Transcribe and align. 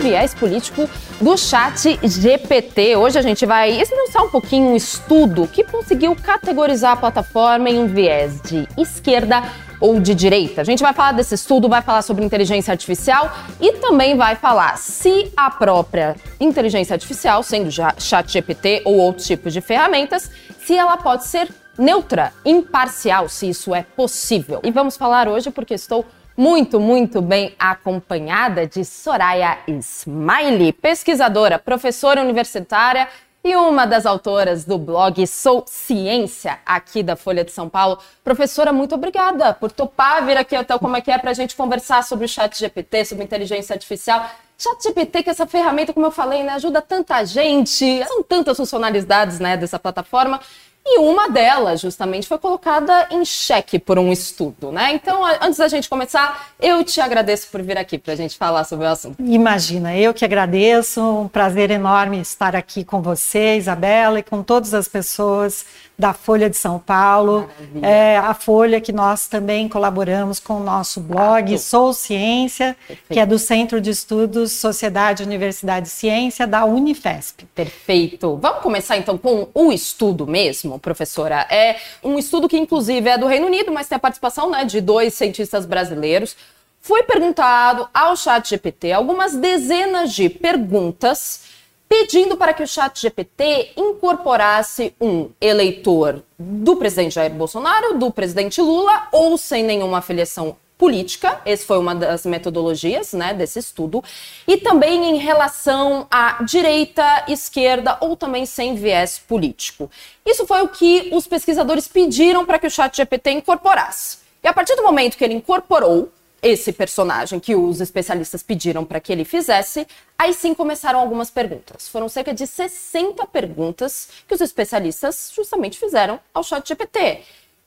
Viés 0.00 0.34
político 0.34 0.88
do 1.20 1.36
chat 1.36 1.98
GPT. 2.02 2.96
Hoje 2.96 3.18
a 3.18 3.22
gente 3.22 3.44
vai 3.44 3.70
esmiuçar 3.80 4.24
um 4.24 4.30
pouquinho 4.30 4.68
um 4.68 4.76
estudo 4.76 5.46
que 5.46 5.62
conseguiu 5.62 6.16
categorizar 6.16 6.92
a 6.92 6.96
plataforma 6.96 7.68
em 7.68 7.78
um 7.78 7.86
viés 7.86 8.40
de 8.40 8.66
esquerda 8.78 9.42
ou 9.78 10.00
de 10.00 10.14
direita. 10.14 10.62
A 10.62 10.64
gente 10.64 10.82
vai 10.82 10.92
falar 10.92 11.12
desse 11.12 11.34
estudo, 11.34 11.68
vai 11.68 11.82
falar 11.82 12.02
sobre 12.02 12.24
inteligência 12.24 12.72
artificial 12.72 13.30
e 13.60 13.72
também 13.74 14.16
vai 14.16 14.36
falar 14.36 14.76
se 14.78 15.30
a 15.36 15.50
própria 15.50 16.16
inteligência 16.38 16.94
artificial, 16.94 17.42
sendo 17.42 17.70
já 17.70 17.94
chat 17.98 18.30
GPT 18.30 18.82
ou 18.84 18.96
outros 18.96 19.26
tipos 19.26 19.52
de 19.52 19.60
ferramentas, 19.60 20.30
se 20.64 20.74
ela 20.74 20.96
pode 20.96 21.26
ser 21.26 21.48
neutra, 21.78 22.32
imparcial, 22.44 23.28
se 23.28 23.48
isso 23.48 23.74
é 23.74 23.82
possível. 23.82 24.60
E 24.62 24.70
vamos 24.70 24.96
falar 24.96 25.28
hoje 25.28 25.50
porque 25.50 25.74
estou 25.74 26.04
muito, 26.40 26.80
muito 26.80 27.20
bem 27.20 27.54
acompanhada 27.58 28.66
de 28.66 28.82
Soraya 28.82 29.58
Smiley, 29.68 30.72
pesquisadora, 30.72 31.58
professora 31.58 32.22
universitária 32.22 33.06
e 33.44 33.54
uma 33.54 33.86
das 33.86 34.06
autoras 34.06 34.64
do 34.64 34.78
blog 34.78 35.26
Sou 35.26 35.64
Ciência, 35.66 36.58
aqui 36.64 37.02
da 37.02 37.14
Folha 37.14 37.44
de 37.44 37.52
São 37.52 37.68
Paulo. 37.68 37.98
Professora, 38.24 38.72
muito 38.72 38.94
obrigada 38.94 39.52
por 39.52 39.70
topar 39.70 40.24
vir 40.24 40.38
aqui 40.38 40.56
até 40.56 40.78
Como 40.78 40.96
é 40.96 41.02
que 41.02 41.10
é 41.10 41.18
para 41.18 41.30
a 41.30 41.34
gente 41.34 41.54
conversar 41.54 42.02
sobre 42.04 42.24
o 42.24 42.28
chat 42.28 42.58
GPT, 42.58 43.04
sobre 43.04 43.24
inteligência 43.24 43.74
artificial. 43.74 44.26
Chat 44.56 44.82
GPT, 44.82 45.22
que 45.22 45.28
é 45.28 45.32
essa 45.32 45.46
ferramenta, 45.46 45.92
como 45.92 46.06
eu 46.06 46.10
falei, 46.10 46.42
né, 46.42 46.52
ajuda 46.52 46.80
tanta 46.80 47.22
gente, 47.22 48.02
são 48.06 48.22
tantas 48.22 48.56
funcionalidades 48.56 49.38
né, 49.38 49.58
dessa 49.58 49.78
plataforma. 49.78 50.40
E 50.84 50.98
uma 50.98 51.28
delas, 51.28 51.80
justamente, 51.80 52.26
foi 52.26 52.38
colocada 52.38 53.06
em 53.10 53.24
xeque 53.24 53.78
por 53.78 53.98
um 53.98 54.10
estudo, 54.10 54.72
né? 54.72 54.92
Então, 54.94 55.22
antes 55.40 55.58
da 55.58 55.68
gente 55.68 55.88
começar, 55.88 56.48
eu 56.58 56.82
te 56.82 57.00
agradeço 57.00 57.48
por 57.48 57.62
vir 57.62 57.76
aqui 57.76 57.98
para 57.98 58.14
a 58.14 58.16
gente 58.16 58.36
falar 58.36 58.64
sobre 58.64 58.86
o 58.86 58.88
assunto. 58.88 59.16
Imagina, 59.20 59.96
eu 59.96 60.14
que 60.14 60.24
agradeço, 60.24 61.00
um 61.00 61.28
prazer 61.28 61.70
enorme 61.70 62.20
estar 62.20 62.56
aqui 62.56 62.82
com 62.82 63.02
você, 63.02 63.56
Isabela, 63.56 64.18
e 64.18 64.22
com 64.22 64.42
todas 64.42 64.72
as 64.74 64.88
pessoas 64.88 65.66
da 66.00 66.14
Folha 66.14 66.48
de 66.48 66.56
São 66.56 66.78
Paulo, 66.78 67.48
é, 67.82 68.16
a 68.16 68.32
Folha 68.32 68.80
que 68.80 68.90
nós 68.90 69.28
também 69.28 69.68
colaboramos 69.68 70.40
com 70.40 70.54
o 70.54 70.64
nosso 70.64 70.98
blog 70.98 71.56
Sou 71.58 71.92
Ciência, 71.92 72.74
Perfeito. 72.88 73.12
que 73.12 73.20
é 73.20 73.26
do 73.26 73.38
Centro 73.38 73.80
de 73.82 73.90
Estudos 73.90 74.52
Sociedade, 74.52 75.22
Universidade 75.22 75.88
e 75.88 75.90
Ciência 75.90 76.46
da 76.46 76.64
Unifesp. 76.64 77.44
Perfeito. 77.54 78.38
Vamos 78.40 78.62
começar 78.62 78.96
então 78.96 79.18
com 79.18 79.48
o 79.52 79.70
estudo 79.70 80.26
mesmo, 80.26 80.69
professora. 80.78 81.46
É 81.50 81.76
um 82.02 82.18
estudo 82.18 82.48
que 82.48 82.58
inclusive 82.58 83.08
é 83.08 83.18
do 83.18 83.26
Reino 83.26 83.46
Unido, 83.46 83.72
mas 83.72 83.88
tem 83.88 83.96
a 83.96 84.00
participação 84.00 84.50
né, 84.50 84.64
de 84.64 84.80
dois 84.80 85.14
cientistas 85.14 85.66
brasileiros. 85.66 86.36
Foi 86.80 87.02
perguntado 87.02 87.88
ao 87.92 88.16
Chat 88.16 88.48
GPT 88.48 88.92
algumas 88.92 89.34
dezenas 89.34 90.12
de 90.12 90.28
perguntas 90.28 91.42
pedindo 91.90 92.36
para 92.36 92.54
que 92.54 92.62
o 92.62 92.68
chat 92.68 93.00
GPT 93.00 93.72
incorporasse 93.76 94.94
um 95.00 95.28
eleitor 95.40 96.22
do 96.38 96.76
presidente 96.76 97.16
Jair 97.16 97.34
Bolsonaro, 97.34 97.98
do 97.98 98.12
presidente 98.12 98.60
Lula 98.60 99.08
ou 99.10 99.36
sem 99.36 99.64
nenhuma 99.64 99.98
afiliação 99.98 100.56
política, 100.80 101.42
essa 101.44 101.66
foi 101.66 101.78
uma 101.78 101.94
das 101.94 102.24
metodologias 102.24 103.12
né, 103.12 103.34
desse 103.34 103.58
estudo, 103.58 104.02
e 104.48 104.56
também 104.56 105.10
em 105.10 105.18
relação 105.18 106.06
à 106.10 106.42
direita, 106.42 107.26
esquerda 107.28 107.98
ou 108.00 108.16
também 108.16 108.46
sem 108.46 108.74
viés 108.74 109.18
político. 109.18 109.90
Isso 110.24 110.46
foi 110.46 110.62
o 110.62 110.68
que 110.68 111.10
os 111.12 111.26
pesquisadores 111.26 111.86
pediram 111.86 112.46
para 112.46 112.58
que 112.58 112.66
o 112.66 112.70
chat 112.70 112.96
GPT 112.96 113.30
incorporasse. 113.32 114.20
E 114.42 114.48
a 114.48 114.54
partir 114.54 114.74
do 114.74 114.82
momento 114.82 115.18
que 115.18 115.22
ele 115.22 115.34
incorporou 115.34 116.10
esse 116.42 116.72
personagem 116.72 117.38
que 117.38 117.54
os 117.54 117.82
especialistas 117.82 118.42
pediram 118.42 118.82
para 118.82 119.00
que 119.00 119.12
ele 119.12 119.26
fizesse, 119.26 119.86
aí 120.18 120.32
sim 120.32 120.54
começaram 120.54 120.98
algumas 120.98 121.30
perguntas. 121.30 121.88
Foram 121.88 122.08
cerca 122.08 122.32
de 122.32 122.46
60 122.46 123.26
perguntas 123.26 124.08
que 124.26 124.32
os 124.32 124.40
especialistas 124.40 125.30
justamente 125.36 125.78
fizeram 125.78 126.18
ao 126.32 126.42
chat 126.42 126.66
GPT. 126.66 127.20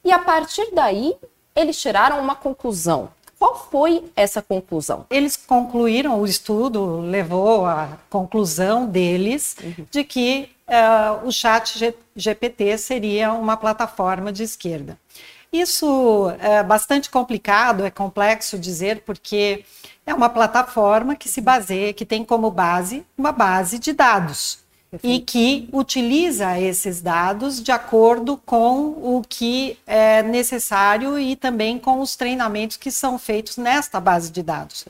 E 0.03 0.11
a 0.11 0.17
partir 0.17 0.67
daí, 0.73 1.15
eles 1.55 1.79
tiraram 1.79 2.19
uma 2.19 2.35
conclusão. 2.35 3.09
Qual 3.37 3.67
foi 3.69 4.05
essa 4.15 4.41
conclusão? 4.41 5.05
Eles 5.09 5.35
concluíram, 5.35 6.19
o 6.19 6.25
estudo 6.25 7.01
levou 7.01 7.65
à 7.65 7.97
conclusão 8.09 8.85
deles 8.85 9.57
uhum. 9.61 9.85
de 9.91 10.03
que 10.03 10.49
uh, 10.67 11.27
o 11.27 11.31
chat 11.31 11.93
GPT 12.15 12.77
seria 12.77 13.33
uma 13.33 13.57
plataforma 13.57 14.31
de 14.31 14.43
esquerda. 14.43 14.97
Isso 15.51 16.33
é 16.39 16.63
bastante 16.63 17.09
complicado, 17.09 17.85
é 17.85 17.91
complexo 17.91 18.57
dizer, 18.57 19.03
porque 19.05 19.65
é 20.05 20.13
uma 20.13 20.29
plataforma 20.29 21.15
que 21.15 21.29
se 21.29 21.41
baseia, 21.41 21.93
que 21.93 22.05
tem 22.05 22.23
como 22.23 22.49
base 22.49 23.05
uma 23.17 23.31
base 23.31 23.77
de 23.77 23.93
dados 23.93 24.62
e 25.01 25.19
que 25.19 25.67
utiliza 25.71 26.59
esses 26.59 27.01
dados 27.01 27.61
de 27.61 27.71
acordo 27.71 28.37
com 28.45 28.87
o 28.87 29.23
que 29.27 29.77
é 29.87 30.21
necessário 30.21 31.17
e 31.17 31.35
também 31.35 31.79
com 31.79 32.01
os 32.01 32.15
treinamentos 32.15 32.77
que 32.77 32.91
são 32.91 33.17
feitos 33.17 33.57
nesta 33.57 33.99
base 33.99 34.31
de 34.31 34.43
dados. 34.43 34.85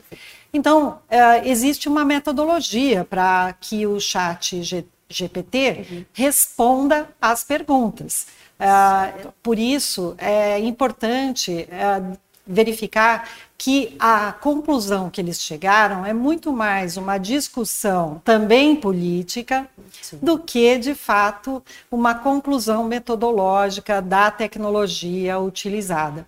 Então, 0.52 0.98
é, 1.08 1.48
existe 1.48 1.88
uma 1.88 2.04
metodologia 2.04 3.04
para 3.04 3.54
que 3.60 3.86
o 3.86 3.98
chat 3.98 4.62
GPT 5.08 5.86
uhum. 5.90 6.04
responda 6.12 7.08
às 7.20 7.42
perguntas. 7.42 8.26
Uh, 8.54 9.32
por 9.42 9.58
isso, 9.58 10.14
é 10.16 10.60
importante 10.60 11.68
uh, 11.70 12.16
verificar 12.46 13.28
que 13.56 13.96
a 13.98 14.32
conclusão 14.32 15.08
que 15.08 15.20
eles 15.20 15.40
chegaram 15.40 16.04
é 16.04 16.12
muito 16.12 16.52
mais 16.52 16.96
uma 16.96 17.16
discussão 17.16 18.20
também 18.24 18.76
política 18.76 19.66
Sim. 20.02 20.18
do 20.20 20.38
que, 20.38 20.76
de 20.76 20.94
fato, 20.94 21.62
uma 21.90 22.14
conclusão 22.14 22.84
metodológica 22.84 24.02
da 24.02 24.30
tecnologia 24.30 25.38
utilizada. 25.38 26.26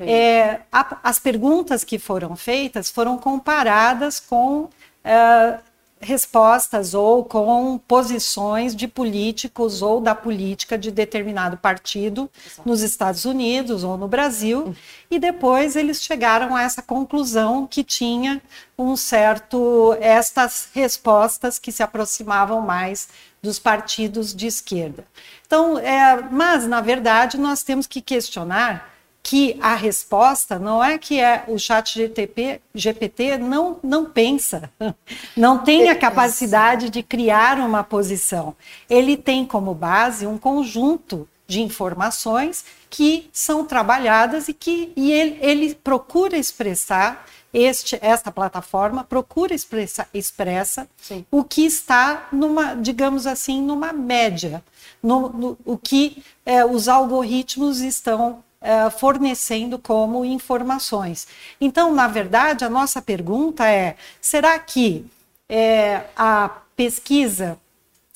É, 0.00 0.60
a, 0.70 0.98
as 1.02 1.18
perguntas 1.18 1.82
que 1.82 1.98
foram 1.98 2.36
feitas 2.36 2.90
foram 2.90 3.18
comparadas 3.18 4.20
com 4.20 4.64
uh, 4.64 5.58
respostas 6.00 6.94
ou 6.94 7.24
com 7.24 7.78
posições 7.86 8.74
de 8.74 8.86
políticos 8.86 9.82
ou 9.82 10.00
da 10.00 10.14
política 10.14 10.78
de 10.78 10.90
determinado 10.90 11.56
partido 11.56 12.30
nos 12.64 12.82
Estados 12.82 13.24
Unidos 13.24 13.84
ou 13.84 13.96
no 13.96 14.08
Brasil, 14.08 14.74
e 15.10 15.18
depois 15.18 15.76
eles 15.76 16.02
chegaram 16.02 16.54
a 16.54 16.62
essa 16.62 16.82
conclusão 16.82 17.66
que 17.66 17.82
tinha 17.82 18.40
um 18.78 18.96
certo 18.96 19.96
estas 20.00 20.68
respostas 20.72 21.58
que 21.58 21.72
se 21.72 21.82
aproximavam 21.82 22.60
mais 22.60 23.08
dos 23.42 23.58
partidos 23.58 24.34
de 24.34 24.46
esquerda. 24.46 25.04
Então, 25.46 25.78
é, 25.78 26.28
mas 26.30 26.66
na 26.66 26.80
verdade 26.80 27.38
nós 27.38 27.62
temos 27.62 27.86
que 27.86 28.00
questionar 28.00 28.97
que 29.28 29.58
a 29.60 29.74
resposta 29.74 30.58
não 30.58 30.82
é 30.82 30.96
que 30.96 31.20
é 31.20 31.44
o 31.48 31.58
chat 31.58 31.94
GTP, 31.94 32.62
GPT 32.74 33.36
não, 33.36 33.78
não 33.82 34.06
pensa, 34.06 34.70
não 35.36 35.58
tem 35.58 35.90
a 35.90 35.94
capacidade 35.94 36.88
de 36.88 37.02
criar 37.02 37.58
uma 37.58 37.84
posição. 37.84 38.56
Ele 38.88 39.18
tem 39.18 39.44
como 39.44 39.74
base 39.74 40.26
um 40.26 40.38
conjunto 40.38 41.28
de 41.46 41.60
informações 41.60 42.64
que 42.88 43.28
são 43.30 43.66
trabalhadas 43.66 44.48
e 44.48 44.54
que 44.54 44.94
e 44.96 45.12
ele, 45.12 45.38
ele 45.42 45.74
procura 45.74 46.38
expressar 46.38 47.26
este, 47.52 47.98
esta 48.00 48.32
plataforma 48.32 49.04
procura 49.04 49.54
expressa, 49.54 50.08
expressa 50.14 50.88
o 51.30 51.44
que 51.44 51.66
está 51.66 52.28
numa, 52.32 52.74
digamos 52.74 53.26
assim, 53.26 53.60
numa 53.60 53.92
média, 53.92 54.64
no, 55.02 55.28
no 55.28 55.58
o 55.66 55.76
que 55.76 56.22
é, 56.46 56.64
os 56.64 56.88
algoritmos 56.88 57.80
estão 57.80 58.42
uh, 58.60 58.90
fornecendo 58.90 59.78
como 59.78 60.24
informações. 60.24 61.26
Então, 61.60 61.92
na 61.92 62.08
verdade, 62.08 62.64
a 62.64 62.70
nossa 62.70 63.00
pergunta 63.00 63.68
é: 63.68 63.96
será 64.20 64.58
que 64.58 65.06
é, 65.48 66.04
a 66.16 66.50
pesquisa 66.76 67.58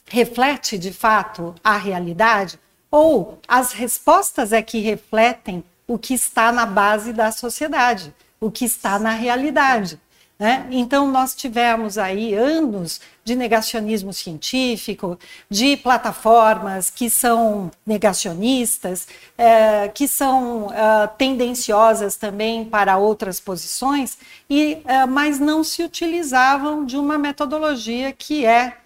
reflete 0.06 0.78
de 0.78 0.92
fato 0.92 1.54
a 1.62 1.76
realidade? 1.76 2.58
Ou 2.90 3.38
as 3.48 3.72
respostas 3.72 4.52
é 4.52 4.60
que 4.60 4.78
refletem 4.78 5.64
o 5.86 5.98
que 5.98 6.12
está 6.12 6.52
na 6.52 6.66
base 6.66 7.12
da 7.12 7.32
sociedade, 7.32 8.14
o 8.38 8.50
que 8.50 8.66
está 8.66 8.98
na 8.98 9.12
realidade? 9.12 9.98
Né? 10.42 10.66
Então, 10.72 11.08
nós 11.08 11.36
tivemos 11.36 11.96
aí 11.96 12.34
anos 12.34 13.00
de 13.24 13.36
negacionismo 13.36 14.12
científico, 14.12 15.16
de 15.48 15.76
plataformas 15.76 16.90
que 16.90 17.08
são 17.08 17.70
negacionistas, 17.86 19.06
é, 19.38 19.86
que 19.86 20.08
são 20.08 20.68
é, 20.72 21.06
tendenciosas 21.16 22.16
também 22.16 22.64
para 22.64 22.98
outras 22.98 23.38
posições, 23.38 24.18
e, 24.50 24.78
é, 24.84 25.06
mas 25.06 25.38
não 25.38 25.62
se 25.62 25.84
utilizavam 25.84 26.84
de 26.84 26.96
uma 26.96 27.16
metodologia 27.16 28.10
que 28.10 28.44
é 28.44 28.78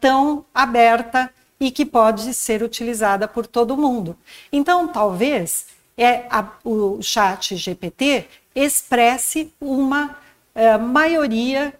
tão 0.00 0.44
aberta 0.52 1.30
e 1.60 1.70
que 1.70 1.84
pode 1.84 2.34
ser 2.34 2.64
utilizada 2.64 3.28
por 3.28 3.46
todo 3.46 3.76
mundo. 3.76 4.16
Então, 4.50 4.88
talvez 4.88 5.66
é 5.96 6.26
a, 6.28 6.48
o 6.64 7.00
chat 7.00 7.54
GPT 7.54 8.26
expresse 8.56 9.52
uma 9.60 10.16
uh, 10.54 10.78
maioria, 10.78 11.74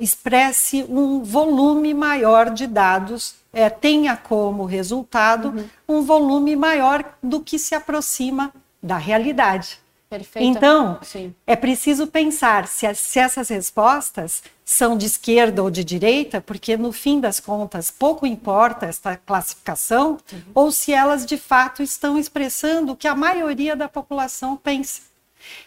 expresse 0.00 0.84
um 0.88 1.22
volume 1.22 1.92
maior 1.92 2.50
de 2.50 2.66
dados, 2.66 3.34
é, 3.52 3.68
tenha 3.68 4.16
como 4.16 4.64
resultado 4.64 5.48
uhum. 5.48 5.68
um 5.88 6.02
volume 6.02 6.56
maior 6.56 7.04
do 7.22 7.40
que 7.40 7.58
se 7.58 7.74
aproxima 7.74 8.52
da 8.82 8.96
realidade. 8.96 9.78
Perfeito. 10.08 10.46
Então, 10.46 10.98
Sim. 11.02 11.34
é 11.46 11.56
preciso 11.56 12.06
pensar 12.06 12.66
se, 12.66 12.92
se, 12.94 13.18
essas 13.18 13.48
respostas 13.48 14.42
são 14.62 14.96
de 14.96 15.06
esquerda 15.06 15.62
ou 15.62 15.70
de 15.70 15.82
direita, 15.82 16.38
porque 16.38 16.76
no 16.76 16.92
fim 16.92 17.18
das 17.18 17.40
contas 17.40 17.90
pouco 17.90 18.26
importa 18.26 18.84
esta 18.84 19.16
classificação, 19.16 20.18
uhum. 20.30 20.42
ou 20.54 20.70
se 20.70 20.92
elas 20.92 21.24
de 21.24 21.38
fato 21.38 21.82
estão 21.82 22.18
expressando 22.18 22.92
o 22.92 22.96
que 22.96 23.08
a 23.08 23.14
maioria 23.14 23.74
da 23.74 23.88
população 23.88 24.54
pensa. 24.54 25.00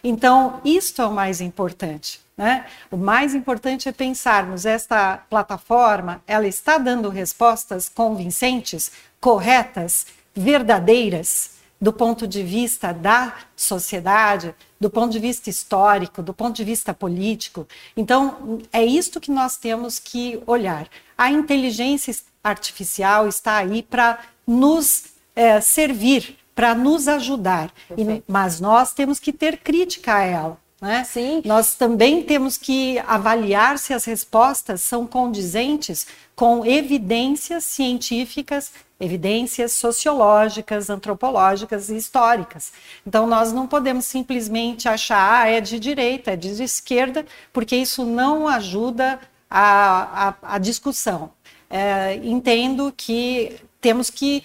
Então, 0.02 0.60
isto 0.64 1.02
é 1.02 1.06
o 1.06 1.12
mais 1.12 1.40
importante. 1.40 2.20
Né? 2.36 2.66
O 2.90 2.96
mais 2.98 3.34
importante 3.34 3.88
é 3.88 3.92
pensarmos 3.92 4.66
esta 4.66 5.16
plataforma, 5.30 6.22
ela 6.26 6.46
está 6.46 6.76
dando 6.76 7.08
respostas 7.08 7.88
convincentes, 7.88 8.92
corretas, 9.18 10.06
verdadeiras 10.34 11.56
do 11.80 11.92
ponto 11.92 12.26
de 12.26 12.42
vista 12.42 12.92
da 12.92 13.34
sociedade, 13.54 14.54
do 14.80 14.90
ponto 14.90 15.12
de 15.12 15.18
vista 15.18 15.48
histórico, 15.48 16.22
do 16.22 16.34
ponto 16.34 16.56
de 16.56 16.64
vista 16.64 16.92
político. 16.92 17.66
Então, 17.96 18.58
é 18.72 18.84
isto 18.84 19.20
que 19.20 19.30
nós 19.30 19.56
temos 19.56 19.98
que 19.98 20.42
olhar. 20.46 20.88
A 21.16 21.30
inteligência 21.30 22.14
artificial 22.42 23.28
está 23.28 23.56
aí 23.56 23.82
para 23.82 24.20
nos 24.46 25.04
é, 25.34 25.60
servir, 25.60 26.38
para 26.54 26.74
nos 26.74 27.08
ajudar, 27.08 27.70
e, 27.96 28.22
mas 28.26 28.60
nós 28.60 28.92
temos 28.92 29.18
que 29.18 29.32
ter 29.32 29.58
crítica 29.58 30.16
a 30.16 30.22
ela. 30.22 30.65
Né? 30.86 31.02
Sim. 31.02 31.42
Nós 31.44 31.74
também 31.74 32.22
temos 32.22 32.56
que 32.56 33.00
avaliar 33.00 33.76
se 33.76 33.92
as 33.92 34.04
respostas 34.04 34.82
são 34.82 35.04
condizentes 35.04 36.06
com 36.36 36.64
evidências 36.64 37.64
científicas, 37.64 38.70
evidências 39.00 39.72
sociológicas, 39.72 40.88
antropológicas 40.88 41.88
e 41.88 41.96
históricas. 41.96 42.72
Então, 43.04 43.26
nós 43.26 43.52
não 43.52 43.66
podemos 43.66 44.04
simplesmente 44.04 44.88
achar, 44.88 45.42
ah, 45.42 45.48
é 45.48 45.60
de 45.60 45.80
direita, 45.80 46.30
é 46.30 46.36
de 46.36 46.62
esquerda, 46.62 47.26
porque 47.52 47.74
isso 47.74 48.04
não 48.04 48.46
ajuda 48.46 49.18
a, 49.50 50.28
a, 50.28 50.54
a 50.54 50.58
discussão. 50.58 51.32
É, 51.68 52.14
entendo 52.22 52.94
que 52.96 53.56
temos 53.80 54.08
que 54.08 54.44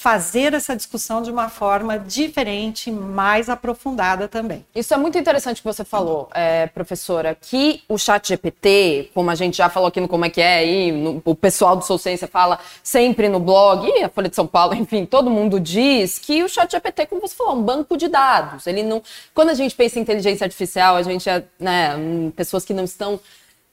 fazer 0.00 0.54
essa 0.54 0.74
discussão 0.74 1.20
de 1.20 1.30
uma 1.30 1.50
forma 1.50 1.98
diferente, 1.98 2.90
mais 2.90 3.50
aprofundada 3.50 4.26
também. 4.26 4.64
Isso 4.74 4.94
é 4.94 4.96
muito 4.96 5.18
interessante 5.18 5.58
que 5.58 5.64
você 5.64 5.84
falou, 5.84 6.30
é, 6.34 6.68
professora, 6.68 7.36
que 7.38 7.82
o 7.86 7.98
chat 7.98 8.28
GPT, 8.28 9.10
como 9.12 9.30
a 9.30 9.34
gente 9.34 9.58
já 9.58 9.68
falou 9.68 9.88
aqui 9.88 10.00
no 10.00 10.08
Como 10.08 10.24
é 10.24 10.30
que 10.30 10.40
é, 10.40 10.54
aí, 10.54 10.90
no, 10.90 11.20
o 11.22 11.34
pessoal 11.34 11.76
do 11.76 11.84
Sou 11.84 11.98
Ciência 11.98 12.26
fala 12.26 12.58
sempre 12.82 13.28
no 13.28 13.38
blog, 13.38 13.86
e 13.86 14.02
a 14.02 14.08
Folha 14.08 14.30
de 14.30 14.36
São 14.36 14.46
Paulo, 14.46 14.72
enfim, 14.80 15.04
todo 15.04 15.28
mundo 15.28 15.60
diz 15.60 16.18
que 16.18 16.42
o 16.42 16.48
chat 16.48 16.70
GPT, 16.70 17.04
como 17.04 17.20
você 17.20 17.36
falou, 17.36 17.52
é 17.52 17.56
um 17.56 17.62
banco 17.62 17.94
de 17.94 18.08
dados. 18.08 18.66
Ele 18.66 18.82
não. 18.82 19.02
Quando 19.34 19.50
a 19.50 19.54
gente 19.54 19.74
pensa 19.74 19.98
em 19.98 20.02
inteligência 20.02 20.46
artificial, 20.46 20.96
a 20.96 21.02
gente 21.02 21.28
é, 21.28 21.44
né, 21.58 21.90
pessoas 22.34 22.64
que 22.64 22.72
não 22.72 22.84
estão 22.84 23.20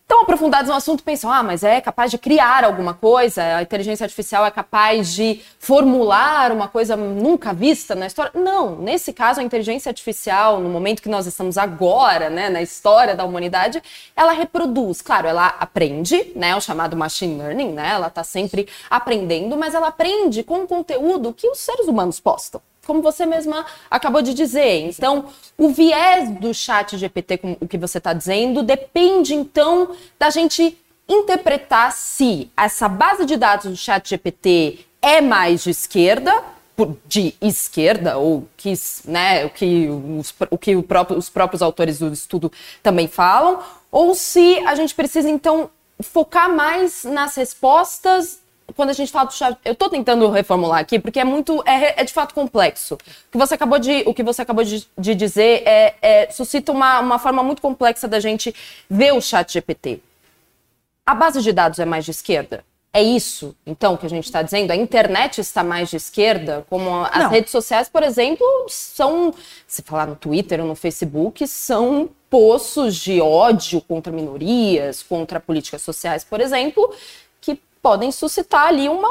tão 0.07 0.21
aprofundados 0.21 0.69
no 0.69 0.75
assunto 0.75 1.04
pensam, 1.04 1.30
ah, 1.31 1.44
mas 1.44 1.63
é 1.63 1.81
capaz 1.81 2.09
de 2.09 2.18
criar 2.18 2.63
alguma 2.63 2.94
coisa, 2.94 3.57
a 3.57 3.62
inteligência 3.62 4.06
artificial 4.06 4.45
é 4.45 4.51
capaz 4.51 5.13
de 5.13 5.42
formular 5.59 6.51
uma 6.51 6.68
coisa 6.68 6.95
nunca 6.95 7.54
vista 7.54 7.94
na 7.94 8.07
história. 8.07 8.31
Não, 8.33 8.77
nesse 8.77 9.12
caso, 9.12 9.42
a 9.42 9.44
inteligência 9.44 9.89
artificial, 9.89 10.62
no 10.62 10.69
momento 10.69 11.01
que 11.01 11.09
nós 11.09 11.25
estamos 11.25 11.57
agora, 11.57 12.30
né, 12.30 12.50
na 12.50 12.62
história 12.62 13.15
da 13.15 13.25
humanidade, 13.25 13.83
ela 14.15 14.31
reproduz. 14.31 15.01
Claro, 15.01 15.27
ela 15.27 15.48
aprende, 15.59 16.31
né, 16.36 16.56
o 16.56 16.62
chamado 16.62 16.95
machine 16.95 17.38
learning, 17.38 17.74
né, 17.74 17.89
ela 17.92 18.07
está 18.07 18.24
sempre 18.24 18.68
aprendendo, 18.89 19.57
mas 19.57 19.74
ela 19.74 19.89
aprende 19.89 20.42
com 20.42 20.63
o 20.63 20.68
conteúdo 20.68 21.33
que 21.33 21.50
os 21.50 21.59
seres 21.59 21.88
humanos 21.88 22.19
postam 22.19 22.62
como 22.88 23.01
você 23.01 23.25
mesma 23.25 23.66
acabou 23.92 24.22
de 24.22 24.34
dizer. 24.34 24.88
Então, 24.88 25.25
o 25.57 25.69
viés 25.69 26.31
do 26.39 26.54
chat 26.54 26.98
GPT, 26.98 27.38
como 27.38 27.57
o 27.60 27.68
que 27.68 27.78
você 27.78 27.98
está 27.98 28.13
dizendo, 28.13 28.63
depende 28.63 29.36
então 29.36 29.92
da 30.18 30.30
gente 30.30 30.78
interpretar 31.07 31.92
se 31.92 32.50
essa 32.56 32.88
base 32.88 33.25
de 33.25 33.36
dados 33.36 33.69
do 33.69 33.75
chat 33.75 34.10
GPT 34.10 34.80
é 35.01 35.19
mais 35.19 35.63
de 35.63 35.69
esquerda, 35.69 36.44
de 37.06 37.34
esquerda, 37.42 38.18
ou 38.18 38.48
que, 38.56 38.74
né, 39.06 39.45
o 39.45 39.50
que, 39.50 39.90
os, 39.90 40.33
o 40.50 40.57
que 40.57 40.75
o 40.75 40.83
próprio, 40.83 41.18
os 41.18 41.30
próprios 41.30 41.62
autores 41.62 42.00
do 42.00 42.13
estudo 42.13 42.51
também 42.81 43.07
falam, 43.07 43.60
ou 43.92 44.16
se 44.16 44.60
a 44.60 44.75
gente 44.75 44.94
precisa 44.94 45.30
então 45.30 45.69
focar 46.00 46.54
mais 46.54 47.04
nas 47.04 47.36
respostas 47.36 48.40
quando 48.75 48.90
a 48.90 48.94
gente 48.94 49.12
fala 49.12 49.25
do 49.25 49.34
chat, 49.34 49.58
eu 49.64 49.74
estou 49.74 49.90
tentando 49.90 50.30
reformular 50.30 50.80
aqui 50.80 51.00
porque 51.00 51.19
é 51.19 51.24
muito, 51.24 51.64
é, 51.66 52.02
é, 52.02 52.04
de 52.04 52.12
fato 52.12 52.34
complexo. 52.34 52.96
O 52.96 53.31
que 53.31 53.38
você 53.38 53.54
acabou 53.54 53.80
de, 53.80 54.04
o 54.06 54.14
que 54.14 54.24
você 54.24 54.42
acabou 54.42 54.64
de, 54.64 54.86
de 54.98 55.16
dizer 55.16 55.64
é, 55.66 55.96
é, 56.02 56.31
suscita 56.31 56.72
uma, 56.72 57.00
uma 57.00 57.19
forma 57.19 57.42
muito 57.44 57.62
complexa 57.62 58.08
da 58.08 58.19
gente 58.19 58.54
ver 58.90 59.14
o 59.14 59.22
chat 59.22 59.52
GPT. 59.52 60.02
A 61.06 61.16
base 61.16 61.42
de 61.42 61.54
dados 61.54 61.80
é 61.80 61.86
mais 61.86 62.04
de 62.04 62.12
esquerda? 62.12 62.64
É 62.94 63.02
isso, 63.02 63.56
então, 63.66 63.96
que 63.96 64.06
a 64.06 64.10
gente 64.10 64.25
está 64.25 64.42
dizendo? 64.42 64.72
A 64.72 64.75
internet 64.75 65.40
está 65.40 65.64
mais 65.64 65.90
de 65.90 65.98
esquerda? 65.98 66.66
Como 66.69 67.04
as 67.06 67.24
Não. 67.24 67.30
redes 67.30 67.52
sociais, 67.52 67.88
por 67.88 68.02
exemplo, 68.02 68.46
são, 68.69 69.34
se 69.68 69.84
falar 69.84 70.08
no 70.08 70.16
Twitter 70.16 70.60
ou 70.62 70.68
no 70.68 70.75
Facebook, 70.75 71.48
são 71.48 72.10
poços 72.30 72.96
de 72.96 73.22
ódio 73.22 73.81
contra 73.81 74.12
minorias, 74.12 75.04
contra 75.04 75.40
políticas 75.40 75.81
sociais, 75.81 76.24
por 76.24 76.42
exemplo, 76.42 76.92
podem 77.82 78.12
suscitar 78.12 78.68
ali 78.68 78.90
uma, 78.90 79.10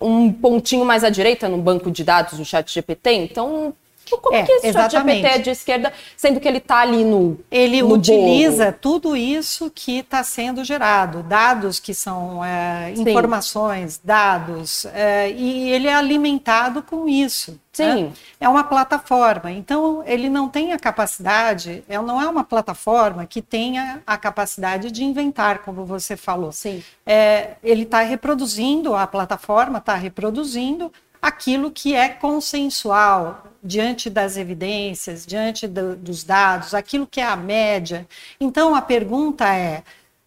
um 0.00 0.32
pontinho 0.32 0.84
mais 0.84 1.04
à 1.04 1.10
direita 1.10 1.48
no 1.48 1.58
banco 1.58 1.90
de 1.90 2.04
dados 2.04 2.38
do 2.38 2.44
chat 2.44 2.72
GPT. 2.72 3.12
Então, 3.12 3.74
como 4.10 4.36
é, 4.36 4.42
que 4.42 4.52
esse 4.52 4.72
chat 4.72 4.92
GPT 4.92 5.26
é 5.26 5.38
de 5.38 5.50
esquerda, 5.50 5.92
sendo 6.16 6.38
que 6.38 6.46
ele 6.46 6.58
está 6.58 6.80
ali 6.80 7.04
no 7.04 7.38
Ele 7.50 7.82
no 7.82 7.94
utiliza 7.94 8.66
bolo. 8.66 8.76
tudo 8.80 9.16
isso 9.16 9.70
que 9.74 9.98
está 9.98 10.22
sendo 10.22 10.62
gerado, 10.64 11.22
dados 11.22 11.80
que 11.80 11.94
são 11.94 12.44
é, 12.44 12.92
informações, 12.96 14.00
dados, 14.02 14.84
é, 14.86 15.30
e 15.30 15.70
ele 15.70 15.88
é 15.88 15.94
alimentado 15.94 16.82
com 16.82 17.08
isso. 17.08 17.58
Né? 17.78 17.94
Sim. 17.94 18.04
Né? 18.04 18.12
É 18.40 18.48
uma 18.48 18.64
plataforma, 18.64 19.50
então 19.50 20.02
ele 20.06 20.28
não 20.28 20.48
tem 20.48 20.72
a 20.72 20.78
capacidade, 20.78 21.84
é, 21.88 22.00
não 22.00 22.20
é 22.20 22.28
uma 22.28 22.44
plataforma 22.44 23.26
que 23.26 23.42
tenha 23.42 24.02
a 24.06 24.16
capacidade 24.16 24.90
de 24.90 25.04
inventar, 25.04 25.58
como 25.58 25.84
você 25.84 26.16
falou. 26.16 26.52
Sim. 26.52 26.82
É, 27.04 27.56
ele 27.62 27.82
está 27.82 28.00
reproduzindo, 28.00 28.94
a 28.94 29.06
plataforma 29.06 29.78
está 29.78 29.94
reproduzindo 29.94 30.92
aquilo 31.20 31.70
que 31.70 31.94
é 31.94 32.08
consensual 32.08 33.44
diante 33.62 34.08
das 34.08 34.36
evidências, 34.36 35.26
diante 35.26 35.66
do, 35.66 35.96
dos 35.96 36.22
dados, 36.22 36.74
aquilo 36.74 37.06
que 37.06 37.20
é 37.20 37.24
a 37.24 37.36
média. 37.36 38.06
Então 38.40 38.74
a 38.74 38.82
pergunta 38.82 39.52
é: 39.52 39.82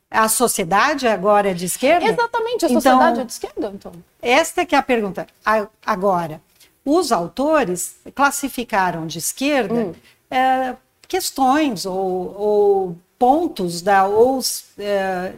a 0.10 0.28
sociedade 0.28 1.08
agora 1.08 1.52
é 1.52 1.54
de 1.54 1.66
esquerda? 1.66 2.06
Exatamente, 2.06 2.66
a 2.66 2.70
então, 2.70 2.82
sociedade 2.82 3.20
é 3.20 3.24
de 3.24 3.32
esquerda, 3.32 3.72
então. 3.74 3.92
Esta 4.22 4.66
que 4.66 4.76
é 4.76 4.78
a 4.78 4.84
pergunta. 4.84 5.28
Agora, 5.86 6.42
os 6.84 7.12
autores 7.12 7.98
classificaram 8.16 9.06
de 9.06 9.20
esquerda 9.20 9.76
hum. 9.76 9.94
é, 10.30 10.76
questões 11.08 11.86
ou, 11.86 12.36
ou, 12.38 12.98
pontos 13.18 13.82
da, 13.82 14.08
ou 14.08 14.40
é, 14.78 15.34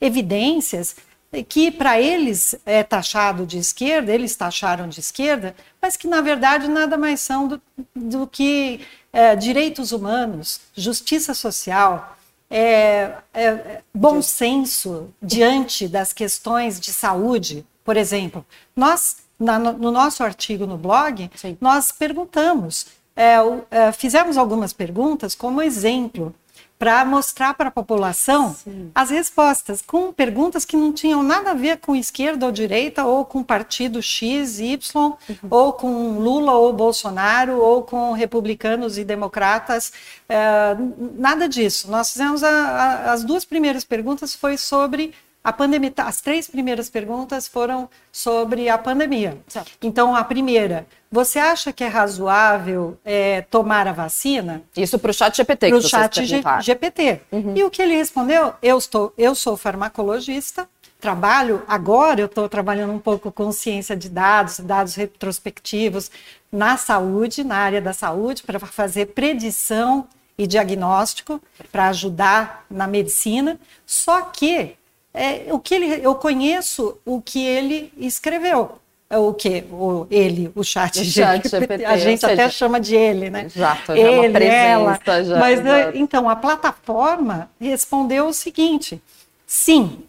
evidências 0.00 0.96
que 1.42 1.70
para 1.70 2.00
eles 2.00 2.54
é 2.64 2.82
taxado 2.82 3.46
de 3.46 3.58
esquerda, 3.58 4.12
eles 4.12 4.34
taxaram 4.36 4.88
de 4.88 5.00
esquerda, 5.00 5.54
mas 5.80 5.96
que 5.96 6.06
na 6.06 6.20
verdade 6.20 6.68
nada 6.68 6.96
mais 6.96 7.20
são 7.20 7.48
do, 7.48 7.62
do 7.94 8.26
que 8.26 8.80
é, 9.12 9.34
direitos 9.34 9.92
humanos, 9.92 10.60
justiça 10.74 11.34
social, 11.34 12.16
é, 12.50 13.12
é, 13.34 13.80
bom 13.94 14.22
senso 14.22 15.12
diante 15.20 15.88
das 15.88 16.12
questões 16.12 16.78
de 16.78 16.92
saúde. 16.92 17.66
Por 17.84 17.96
exemplo, 17.96 18.44
nós, 18.74 19.18
na, 19.38 19.58
no 19.58 19.90
nosso 19.90 20.22
artigo 20.22 20.66
no 20.66 20.76
blog, 20.76 21.30
Sim. 21.34 21.56
nós 21.60 21.90
perguntamos, 21.90 22.86
é, 23.16 23.36
é, 23.70 23.92
fizemos 23.92 24.36
algumas 24.36 24.72
perguntas 24.72 25.34
como 25.34 25.62
exemplo 25.62 26.34
para 26.78 27.04
mostrar 27.04 27.54
para 27.54 27.68
a 27.68 27.72
população 27.72 28.54
Sim. 28.54 28.90
as 28.94 29.10
respostas, 29.10 29.80
com 29.80 30.12
perguntas 30.12 30.64
que 30.64 30.76
não 30.76 30.92
tinham 30.92 31.22
nada 31.22 31.52
a 31.52 31.54
ver 31.54 31.78
com 31.78 31.96
esquerda 31.96 32.44
ou 32.44 32.52
direita, 32.52 33.04
ou 33.04 33.24
com 33.24 33.42
partido 33.42 34.02
X, 34.02 34.60
Y, 34.60 34.78
uhum. 34.94 35.36
ou 35.48 35.72
com 35.72 36.18
Lula 36.18 36.52
ou 36.52 36.72
Bolsonaro, 36.72 37.58
ou 37.58 37.82
com 37.82 38.12
republicanos 38.12 38.98
e 38.98 39.04
democratas, 39.04 39.92
é, 40.28 40.76
nada 41.16 41.48
disso. 41.48 41.90
Nós 41.90 42.12
fizemos 42.12 42.42
a, 42.42 42.50
a, 42.50 43.12
as 43.12 43.24
duas 43.24 43.44
primeiras 43.44 43.84
perguntas 43.84 44.34
foi 44.34 44.58
sobre 44.58 45.14
a 45.46 45.52
pandemia, 45.52 45.92
as 45.98 46.20
três 46.20 46.48
primeiras 46.48 46.90
perguntas 46.90 47.46
foram 47.46 47.88
sobre 48.10 48.68
a 48.68 48.76
pandemia. 48.76 49.38
Certo. 49.46 49.70
Então, 49.80 50.16
a 50.16 50.24
primeira, 50.24 50.88
você 51.08 51.38
acha 51.38 51.72
que 51.72 51.84
é 51.84 51.86
razoável 51.86 52.98
é, 53.04 53.42
tomar 53.42 53.86
a 53.86 53.92
vacina? 53.92 54.64
Isso 54.76 54.98
para 54.98 55.12
o 55.12 55.14
chat 55.14 55.36
GPT. 55.36 55.68
Para 55.68 55.78
o 55.78 55.82
chat 55.82 56.26
GPT. 56.60 57.20
Uhum. 57.30 57.56
E 57.56 57.62
o 57.62 57.70
que 57.70 57.80
ele 57.80 57.94
respondeu? 57.94 58.54
Eu, 58.60 58.76
estou, 58.76 59.14
eu 59.16 59.36
sou 59.36 59.56
farmacologista, 59.56 60.68
trabalho, 60.98 61.62
agora 61.68 62.20
eu 62.20 62.26
estou 62.26 62.48
trabalhando 62.48 62.92
um 62.92 62.98
pouco 62.98 63.30
com 63.30 63.52
ciência 63.52 63.96
de 63.96 64.08
dados, 64.08 64.58
dados 64.58 64.96
retrospectivos 64.96 66.10
na 66.50 66.76
saúde, 66.76 67.44
na 67.44 67.58
área 67.58 67.80
da 67.80 67.92
saúde, 67.92 68.42
para 68.42 68.58
fazer 68.58 69.06
predição 69.06 70.08
e 70.36 70.44
diagnóstico, 70.44 71.40
para 71.70 71.86
ajudar 71.90 72.66
na 72.68 72.88
medicina. 72.88 73.60
Só 73.86 74.22
que 74.22 74.76
é, 75.16 75.46
o 75.50 75.58
que 75.58 75.74
ele, 75.74 76.00
eu 76.06 76.14
conheço 76.14 76.98
o 77.04 77.22
que 77.22 77.44
ele 77.44 77.90
escreveu. 77.96 78.78
É 79.08 79.16
o 79.16 79.32
que? 79.32 79.64
O, 79.70 80.06
ele, 80.10 80.50
o 80.54 80.62
chat, 80.62 81.00
o 81.00 81.04
chat 81.04 81.48
GPT, 81.48 81.84
a 81.84 81.96
gente 81.96 82.20
seja, 82.20 82.32
até 82.32 82.50
chama 82.50 82.78
de 82.78 82.94
ele, 82.94 83.30
né? 83.30 83.44
Exato, 83.44 83.86
já 83.86 83.94
é 83.94 84.00
ele, 84.00 84.26
uma 84.26 84.32
presença, 84.32 85.10
ela. 85.10 85.24
Já, 85.24 85.38
Mas 85.38 85.60
exato. 85.60 85.96
então 85.96 86.28
a 86.28 86.36
plataforma 86.36 87.48
respondeu 87.58 88.26
o 88.26 88.32
seguinte: 88.32 89.00
sim, 89.46 90.00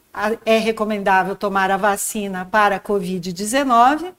é 0.43 0.57
recomendável 0.57 1.35
tomar 1.35 1.69
a 1.69 1.77
vacina 1.77 2.43
para 2.43 2.77
a 2.77 2.79
Covid-19, 2.79 4.13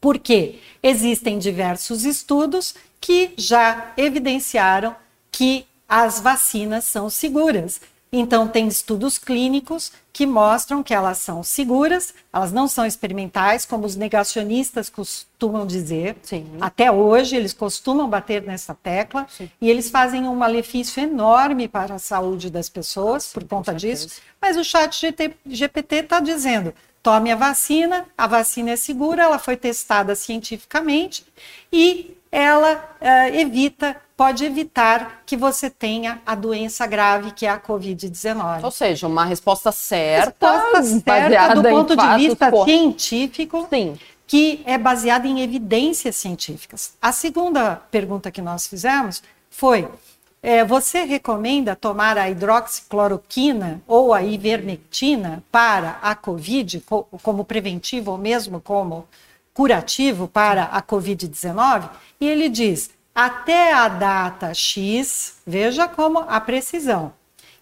porque 0.00 0.58
existem 0.82 1.38
diversos 1.38 2.04
estudos 2.04 2.74
que 3.00 3.32
já 3.36 3.92
evidenciaram 3.96 4.96
que 5.30 5.64
as 5.88 6.18
vacinas 6.20 6.84
são 6.84 7.08
seguras. 7.08 7.80
Então, 8.12 8.46
tem 8.46 8.68
estudos 8.68 9.18
clínicos 9.18 9.92
que 10.12 10.24
mostram 10.24 10.82
que 10.82 10.94
elas 10.94 11.18
são 11.18 11.42
seguras, 11.42 12.14
elas 12.32 12.52
não 12.52 12.68
são 12.68 12.86
experimentais, 12.86 13.66
como 13.66 13.84
os 13.84 13.96
negacionistas 13.96 14.88
costumam 14.88 15.66
dizer. 15.66 16.16
Sim. 16.22 16.46
Até 16.60 16.90
hoje, 16.90 17.36
eles 17.36 17.52
costumam 17.52 18.08
bater 18.08 18.42
nessa 18.42 18.74
tecla 18.74 19.26
Sim. 19.28 19.50
e 19.60 19.68
eles 19.68 19.90
fazem 19.90 20.26
um 20.26 20.34
malefício 20.34 21.02
enorme 21.02 21.68
para 21.68 21.96
a 21.96 21.98
saúde 21.98 22.48
das 22.48 22.68
pessoas 22.68 23.32
por 23.32 23.44
conta 23.44 23.74
disso. 23.74 24.22
Mas 24.40 24.56
o 24.56 24.64
chat 24.64 25.14
GPT 25.44 25.96
está 25.96 26.20
dizendo: 26.20 26.72
tome 27.02 27.30
a 27.30 27.36
vacina, 27.36 28.06
a 28.16 28.26
vacina 28.26 28.70
é 28.70 28.76
segura, 28.76 29.24
ela 29.24 29.38
foi 29.38 29.56
testada 29.56 30.14
cientificamente 30.14 31.26
e 31.72 32.16
ela 32.36 32.74
uh, 33.00 33.34
evita 33.34 33.96
pode 34.14 34.44
evitar 34.44 35.22
que 35.24 35.38
você 35.38 35.70
tenha 35.70 36.20
a 36.26 36.34
doença 36.34 36.86
grave 36.86 37.30
que 37.30 37.46
é 37.46 37.48
a 37.48 37.58
Covid-19. 37.58 38.62
Ou 38.62 38.70
seja, 38.70 39.06
uma 39.06 39.24
resposta 39.24 39.72
certa, 39.72 40.72
resposta 40.72 41.00
certa 41.00 41.54
do 41.54 41.62
ponto 41.62 41.96
de 41.96 42.16
vista 42.16 42.50
científico, 42.64 43.66
Sim. 43.70 43.98
que 44.26 44.62
é 44.66 44.76
baseada 44.76 45.26
em 45.26 45.40
evidências 45.40 46.16
científicas. 46.16 46.92
A 47.00 47.10
segunda 47.10 47.76
pergunta 47.90 48.30
que 48.30 48.42
nós 48.42 48.66
fizemos 48.66 49.22
foi: 49.48 49.88
é, 50.42 50.62
você 50.62 51.04
recomenda 51.04 51.74
tomar 51.74 52.18
a 52.18 52.28
hidroxicloroquina 52.28 53.80
ou 53.86 54.12
a 54.12 54.22
ivermectina 54.22 55.42
para 55.50 55.98
a 56.02 56.14
Covid 56.14 56.82
como 57.22 57.46
preventivo 57.46 58.10
ou 58.10 58.18
mesmo 58.18 58.60
como 58.60 59.06
curativo 59.56 60.28
para 60.28 60.64
a 60.64 60.82
Covid-19? 60.82 61.88
E 62.20 62.28
ele 62.28 62.50
diz: 62.50 62.90
até 63.14 63.72
a 63.72 63.88
data 63.88 64.52
X, 64.52 65.38
veja 65.46 65.88
como 65.88 66.18
a 66.18 66.38
precisão, 66.38 67.14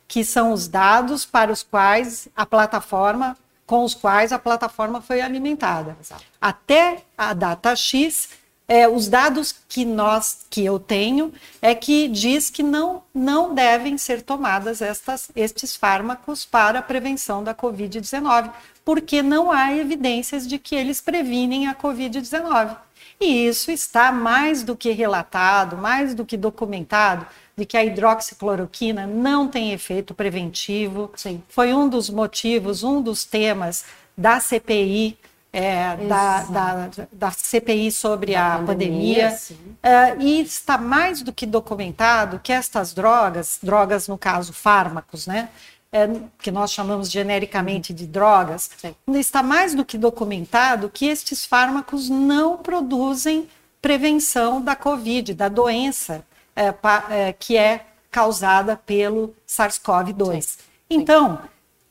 que 0.09 0.25
são 0.25 0.53
os 0.53 0.67
dados 0.67 1.25
para 1.25 1.53
os 1.53 1.63
quais 1.63 2.29
a 2.37 2.45
plataforma, 2.45 3.37
com 3.65 3.85
os 3.85 3.95
quais 3.95 4.33
a 4.33 4.39
plataforma 4.39 5.01
foi 5.01 5.21
alimentada. 5.21 5.97
Exato. 6.01 6.25
Até 6.41 7.05
a 7.17 7.33
data 7.33 7.77
X, 7.77 8.31
é, 8.67 8.89
os 8.89 9.09
dados 9.09 9.55
que 9.69 9.85
nós, 9.85 10.47
que 10.49 10.65
eu 10.65 10.79
tenho, 10.79 11.33
é 11.61 11.75
que 11.75 12.09
diz 12.09 12.49
que 12.49 12.63
não, 12.63 13.03
não 13.15 13.55
devem 13.55 13.99
ser 13.99 14.23
tomadas 14.23 14.81
estas, 14.81 15.31
estes 15.37 15.77
fármacos 15.77 16.47
para 16.47 16.79
a 16.79 16.83
prevenção 16.83 17.45
da 17.45 17.55
Covid-19, 17.55 18.51
porque 18.85 19.23
não 19.23 19.53
há 19.53 19.75
evidências 19.77 20.47
de 20.47 20.59
que 20.59 20.75
eles 20.75 21.01
previnem 21.01 21.67
a 21.67 21.75
Covid-19. 21.75 22.77
E 23.21 23.47
isso 23.47 23.71
está 23.71 24.11
mais 24.11 24.63
do 24.63 24.75
que 24.75 24.91
relatado, 24.91 25.77
mais 25.77 26.15
do 26.15 26.25
que 26.25 26.37
documentado, 26.37 27.27
de 27.57 27.65
que 27.65 27.77
a 27.77 27.85
hidroxicloroquina 27.85 29.07
não 29.07 29.47
tem 29.47 29.73
efeito 29.73 30.15
preventivo. 30.15 31.11
Sim. 31.15 31.43
Foi 31.49 31.73
um 31.73 31.89
dos 31.89 32.11
motivos, 32.11 32.83
um 32.83 33.01
dos 33.01 33.25
temas 33.25 33.85
da 34.17 34.41
CPI, 34.41 35.17
é, 35.57 35.97
da, 36.09 36.43
da, 36.43 36.91
da, 37.13 37.31
CPI 37.31 37.93
sobre 37.93 38.33
da 38.33 38.55
a 38.55 38.59
pandemia. 38.59 39.31
pandemia 39.31 39.71
é, 39.83 40.17
e 40.19 40.41
está 40.41 40.77
mais 40.77 41.23
do 41.23 41.33
que 41.33 41.47
documentado 41.47 42.41
que 42.43 42.53
estas 42.53 42.93
drogas, 42.93 43.59
drogas 43.63 44.09
no 44.09 44.19
caso 44.19 44.53
fármacos, 44.53 45.27
né? 45.27 45.49
é, 45.95 46.11
que 46.41 46.51
nós 46.51 46.73
chamamos 46.73 47.09
genericamente 47.09 47.95
de 47.95 48.05
drogas, 48.05 48.69
Sim. 48.77 48.97
está 49.15 49.45
mais 49.45 49.77
do 49.77 49.85
que 49.85 49.97
documentado 49.97 50.91
que 50.91 51.07
estes 51.07 51.47
fármacos 51.47 52.11
não 52.11 52.59
produzem 52.59 53.49
prevenção 53.81 54.61
da 54.61 54.75
Covid, 54.75 55.35
da 55.35 55.49
doença 55.49 56.25
é, 56.57 56.73
pa, 56.73 57.07
é, 57.11 57.33
que 57.33 57.57
é 57.57 57.87
causada 58.11 58.77
pelo 58.77 59.37
SARS-CoV-2. 59.47 60.59
Então, 60.91 61.39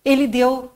ele 0.04 0.28
deu 0.28 0.73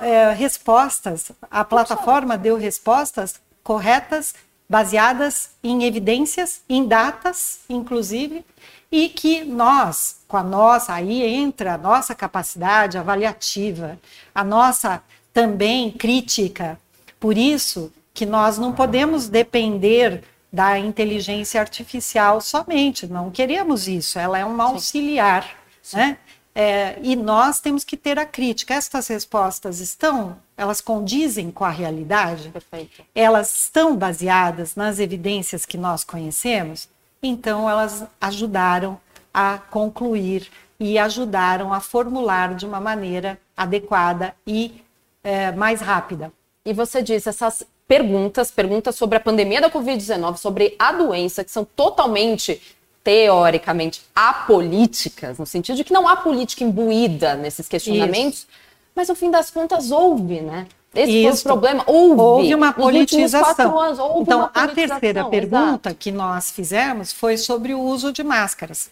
é, 0.00 0.32
respostas, 0.32 1.32
a 1.50 1.64
plataforma 1.64 2.36
deu 2.36 2.56
respostas 2.56 3.40
corretas, 3.62 4.34
baseadas 4.68 5.50
em 5.62 5.84
evidências, 5.84 6.62
em 6.68 6.86
datas, 6.86 7.60
inclusive, 7.68 8.44
e 8.90 9.08
que 9.08 9.44
nós, 9.44 10.20
com 10.28 10.36
a 10.36 10.42
nossa, 10.42 10.92
aí 10.92 11.22
entra 11.22 11.74
a 11.74 11.78
nossa 11.78 12.14
capacidade 12.14 12.98
avaliativa, 12.98 13.98
a 14.34 14.44
nossa 14.44 15.02
também 15.32 15.90
crítica. 15.90 16.78
Por 17.18 17.38
isso 17.38 17.92
que 18.12 18.26
nós 18.26 18.58
não 18.58 18.72
podemos 18.72 19.28
depender 19.28 20.22
da 20.52 20.78
inteligência 20.78 21.60
artificial 21.60 22.40
somente, 22.40 23.06
não 23.06 23.30
queremos 23.30 23.88
isso, 23.88 24.18
ela 24.18 24.38
é 24.38 24.44
um 24.44 24.60
auxiliar, 24.60 25.48
Sim. 25.82 25.96
né? 25.96 26.18
É, 26.54 26.98
e 27.02 27.16
nós 27.16 27.60
temos 27.60 27.82
que 27.82 27.96
ter 27.96 28.18
a 28.18 28.26
crítica. 28.26 28.74
Estas 28.74 29.08
respostas 29.08 29.80
estão, 29.80 30.36
elas 30.56 30.80
condizem 30.80 31.50
com 31.50 31.64
a 31.64 31.70
realidade? 31.70 32.50
Perfeito. 32.50 33.02
Elas 33.14 33.64
estão 33.64 33.96
baseadas 33.96 34.76
nas 34.76 34.98
evidências 34.98 35.64
que 35.64 35.78
nós 35.78 36.04
conhecemos? 36.04 36.88
Então, 37.22 37.68
elas 37.68 38.04
ajudaram 38.20 39.00
a 39.32 39.58
concluir 39.70 40.50
e 40.78 40.98
ajudaram 40.98 41.72
a 41.72 41.80
formular 41.80 42.54
de 42.54 42.66
uma 42.66 42.80
maneira 42.80 43.38
adequada 43.56 44.34
e 44.46 44.82
é, 45.22 45.52
mais 45.52 45.80
rápida. 45.80 46.32
E 46.64 46.72
você 46.72 47.02
disse 47.02 47.28
essas 47.28 47.64
perguntas, 47.86 48.50
perguntas 48.50 48.96
sobre 48.96 49.16
a 49.16 49.20
pandemia 49.20 49.60
da 49.60 49.70
Covid-19, 49.70 50.36
sobre 50.36 50.74
a 50.78 50.92
doença, 50.92 51.44
que 51.44 51.50
são 51.50 51.64
totalmente, 51.64 52.60
teoricamente, 53.04 54.02
apolíticas, 54.14 55.38
no 55.38 55.46
sentido 55.46 55.76
de 55.76 55.84
que 55.84 55.92
não 55.92 56.06
há 56.06 56.16
política 56.16 56.62
imbuída 56.62 57.34
nesses 57.34 57.68
questionamentos, 57.68 58.40
Isso. 58.40 58.46
mas 58.94 59.08
no 59.08 59.14
fim 59.14 59.30
das 59.30 59.50
contas 59.50 59.90
houve, 59.90 60.40
né? 60.40 60.66
Esse 60.94 61.24
Isso. 61.24 61.42
foi 61.42 61.52
o 61.52 61.54
problema. 61.54 61.84
Houve, 61.86 62.20
houve 62.20 62.54
uma 62.54 62.72
politização. 62.72 63.80
Anos, 63.80 63.98
houve 63.98 64.22
então, 64.22 64.50
a 64.52 64.68
terceira 64.68 65.24
pergunta 65.24 65.88
exato. 65.88 65.94
que 65.98 66.12
nós 66.12 66.50
fizemos 66.50 67.12
foi 67.12 67.36
sobre 67.38 67.72
o 67.72 67.80
uso 67.80 68.12
de 68.12 68.22
máscaras. 68.22 68.90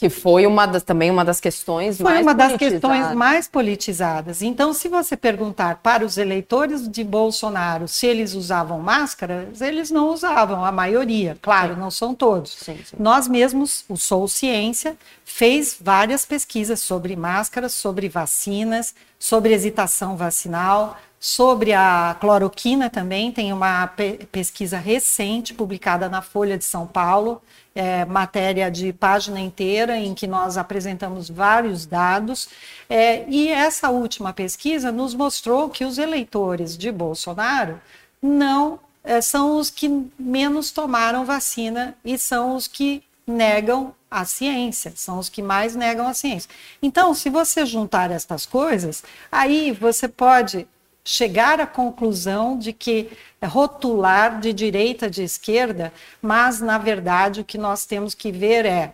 Que 0.00 0.08
foi 0.08 0.46
uma 0.46 0.64
das, 0.64 0.82
também 0.82 1.10
uma 1.10 1.22
das 1.22 1.42
questões 1.42 1.98
foi 1.98 2.04
mais 2.04 2.16
Foi 2.16 2.22
uma 2.22 2.34
das 2.34 2.56
questões 2.56 3.14
mais 3.14 3.46
politizadas. 3.46 4.40
Então, 4.40 4.72
se 4.72 4.88
você 4.88 5.14
perguntar 5.14 5.80
para 5.82 6.06
os 6.06 6.16
eleitores 6.16 6.88
de 6.88 7.04
Bolsonaro 7.04 7.86
se 7.86 8.06
eles 8.06 8.32
usavam 8.34 8.80
máscaras, 8.80 9.60
eles 9.60 9.90
não 9.90 10.08
usavam, 10.08 10.64
a 10.64 10.72
maioria. 10.72 11.36
Claro, 11.42 11.74
sim. 11.74 11.80
não 11.80 11.90
são 11.90 12.14
todos. 12.14 12.52
Sim, 12.52 12.78
sim. 12.82 12.96
Nós 12.98 13.28
mesmos, 13.28 13.84
o 13.90 13.96
Sou 13.98 14.26
Ciência, 14.26 14.96
fez 15.22 15.76
várias 15.78 16.24
pesquisas 16.24 16.80
sobre 16.80 17.14
máscaras, 17.14 17.74
sobre 17.74 18.08
vacinas, 18.08 18.94
sobre 19.18 19.52
hesitação 19.52 20.16
vacinal, 20.16 20.96
Sobre 21.22 21.74
a 21.74 22.16
cloroquina 22.18 22.88
também, 22.88 23.30
tem 23.30 23.52
uma 23.52 23.86
pe 23.88 24.26
pesquisa 24.32 24.78
recente 24.78 25.52
publicada 25.52 26.08
na 26.08 26.22
Folha 26.22 26.56
de 26.56 26.64
São 26.64 26.86
Paulo, 26.86 27.42
é, 27.74 28.06
matéria 28.06 28.70
de 28.70 28.90
página 28.94 29.38
inteira, 29.38 29.98
em 29.98 30.14
que 30.14 30.26
nós 30.26 30.56
apresentamos 30.56 31.28
vários 31.28 31.84
dados. 31.84 32.48
É, 32.88 33.28
e 33.28 33.48
essa 33.50 33.90
última 33.90 34.32
pesquisa 34.32 34.90
nos 34.90 35.12
mostrou 35.12 35.68
que 35.68 35.84
os 35.84 35.98
eleitores 35.98 36.74
de 36.74 36.90
Bolsonaro 36.90 37.78
não 38.22 38.80
é, 39.04 39.20
são 39.20 39.58
os 39.58 39.68
que 39.68 40.10
menos 40.18 40.70
tomaram 40.70 41.26
vacina 41.26 41.94
e 42.02 42.16
são 42.16 42.56
os 42.56 42.66
que 42.66 43.02
negam 43.26 43.94
a 44.10 44.24
ciência, 44.24 44.94
são 44.96 45.18
os 45.18 45.28
que 45.28 45.42
mais 45.42 45.76
negam 45.76 46.08
a 46.08 46.14
ciência. 46.14 46.50
Então, 46.82 47.12
se 47.12 47.28
você 47.28 47.66
juntar 47.66 48.10
estas 48.10 48.46
coisas, 48.46 49.04
aí 49.30 49.70
você 49.72 50.08
pode 50.08 50.66
chegar 51.04 51.60
à 51.60 51.66
conclusão 51.66 52.58
de 52.58 52.72
que 52.72 53.10
é 53.40 53.46
rotular 53.46 54.40
de 54.40 54.52
direita 54.52 55.08
de 55.08 55.22
esquerda, 55.22 55.92
mas 56.20 56.60
na 56.60 56.78
verdade 56.78 57.40
o 57.40 57.44
que 57.44 57.58
nós 57.58 57.86
temos 57.86 58.14
que 58.14 58.30
ver 58.30 58.64
é 58.66 58.92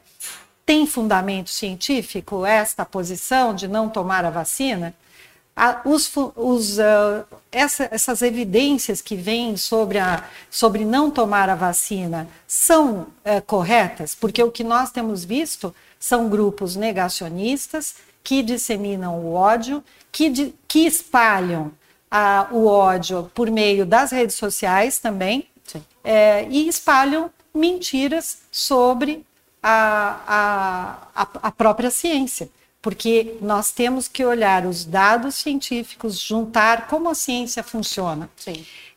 tem 0.64 0.86
fundamento 0.86 1.50
científico 1.50 2.44
esta 2.44 2.84
posição 2.84 3.54
de 3.54 3.68
não 3.68 3.88
tomar 3.88 4.24
a 4.24 4.30
vacina? 4.30 4.94
a, 5.56 5.80
os, 5.86 6.12
os, 6.36 6.78
uh, 6.78 7.24
essa, 7.50 7.88
essas 7.90 8.20
evidências 8.20 9.00
que 9.00 9.16
vêm 9.16 9.56
sobre, 9.56 9.98
a, 9.98 10.22
sobre 10.50 10.84
não 10.84 11.10
tomar 11.10 11.48
a 11.48 11.54
vacina 11.54 12.28
são 12.46 13.06
uh, 13.24 13.42
corretas? 13.46 14.14
Porque 14.14 14.42
o 14.42 14.50
que 14.50 14.62
nós 14.62 14.90
temos 14.90 15.24
visto 15.24 15.74
são 15.98 16.28
grupos 16.28 16.76
negacionistas 16.76 17.94
que 18.22 18.42
disseminam 18.42 19.18
o 19.18 19.32
ódio, 19.32 19.82
que, 20.12 20.28
de, 20.28 20.54
que 20.68 20.80
espalham 20.80 21.72
uh, 22.12 22.54
o 22.54 22.66
ódio 22.66 23.30
por 23.34 23.50
meio 23.50 23.84
das 23.86 24.10
redes 24.10 24.36
sociais 24.36 24.98
também, 24.98 25.46
é, 26.04 26.46
e 26.48 26.68
espalham 26.68 27.30
mentiras 27.52 28.42
sobre 28.52 29.26
a, 29.62 30.98
a, 31.16 31.28
a 31.42 31.50
própria 31.50 31.90
ciência 31.90 32.48
porque 32.86 33.36
nós 33.40 33.72
temos 33.72 34.06
que 34.06 34.24
olhar 34.24 34.64
os 34.64 34.84
dados 34.84 35.34
científicos, 35.34 36.20
juntar 36.20 36.86
como 36.86 37.08
a 37.08 37.16
ciência 37.16 37.60
funciona. 37.60 38.30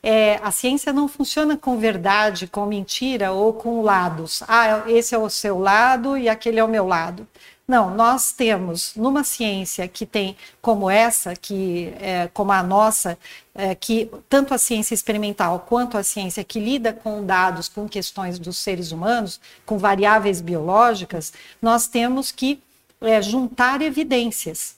É, 0.04 0.40
a 0.44 0.52
ciência 0.52 0.94
não 0.94 1.08
funciona 1.08 1.58
com 1.58 1.76
verdade, 1.76 2.46
com 2.46 2.68
mentira 2.68 3.32
ou 3.32 3.52
com 3.52 3.82
lados. 3.82 4.44
Ah, 4.48 4.84
esse 4.86 5.16
é 5.16 5.18
o 5.18 5.28
seu 5.28 5.58
lado 5.58 6.16
e 6.16 6.30
aquele 6.30 6.60
é 6.60 6.64
o 6.64 6.68
meu 6.68 6.86
lado. 6.86 7.28
Não, 7.70 7.94
nós 7.94 8.32
temos 8.32 8.96
numa 8.96 9.24
ciência 9.24 9.88
que 9.88 10.04
tem 10.04 10.36
como 10.60 10.90
essa, 10.90 11.36
que 11.36 11.94
é, 12.00 12.28
como 12.34 12.52
a 12.52 12.64
nossa, 12.64 13.16
é, 13.54 13.76
que 13.76 14.10
tanto 14.28 14.56
a 14.56 14.58
ciência 14.58 14.96
experimental 14.96 15.60
quanto 15.70 15.96
a 15.96 16.02
ciência 16.02 16.44
que 16.44 16.60
lida 16.60 16.92
com 16.92 17.24
dados, 17.24 17.70
com 17.70 17.88
questões 17.88 18.40
dos 18.40 18.58
seres 18.58 18.92
humanos, 18.92 19.40
com 19.68 19.78
variáveis 19.78 20.42
biológicas, 20.42 21.32
nós 21.62 21.86
temos 21.86 22.32
que 22.32 22.60
é 23.02 23.22
juntar 23.22 23.84
evidências. 23.84 24.76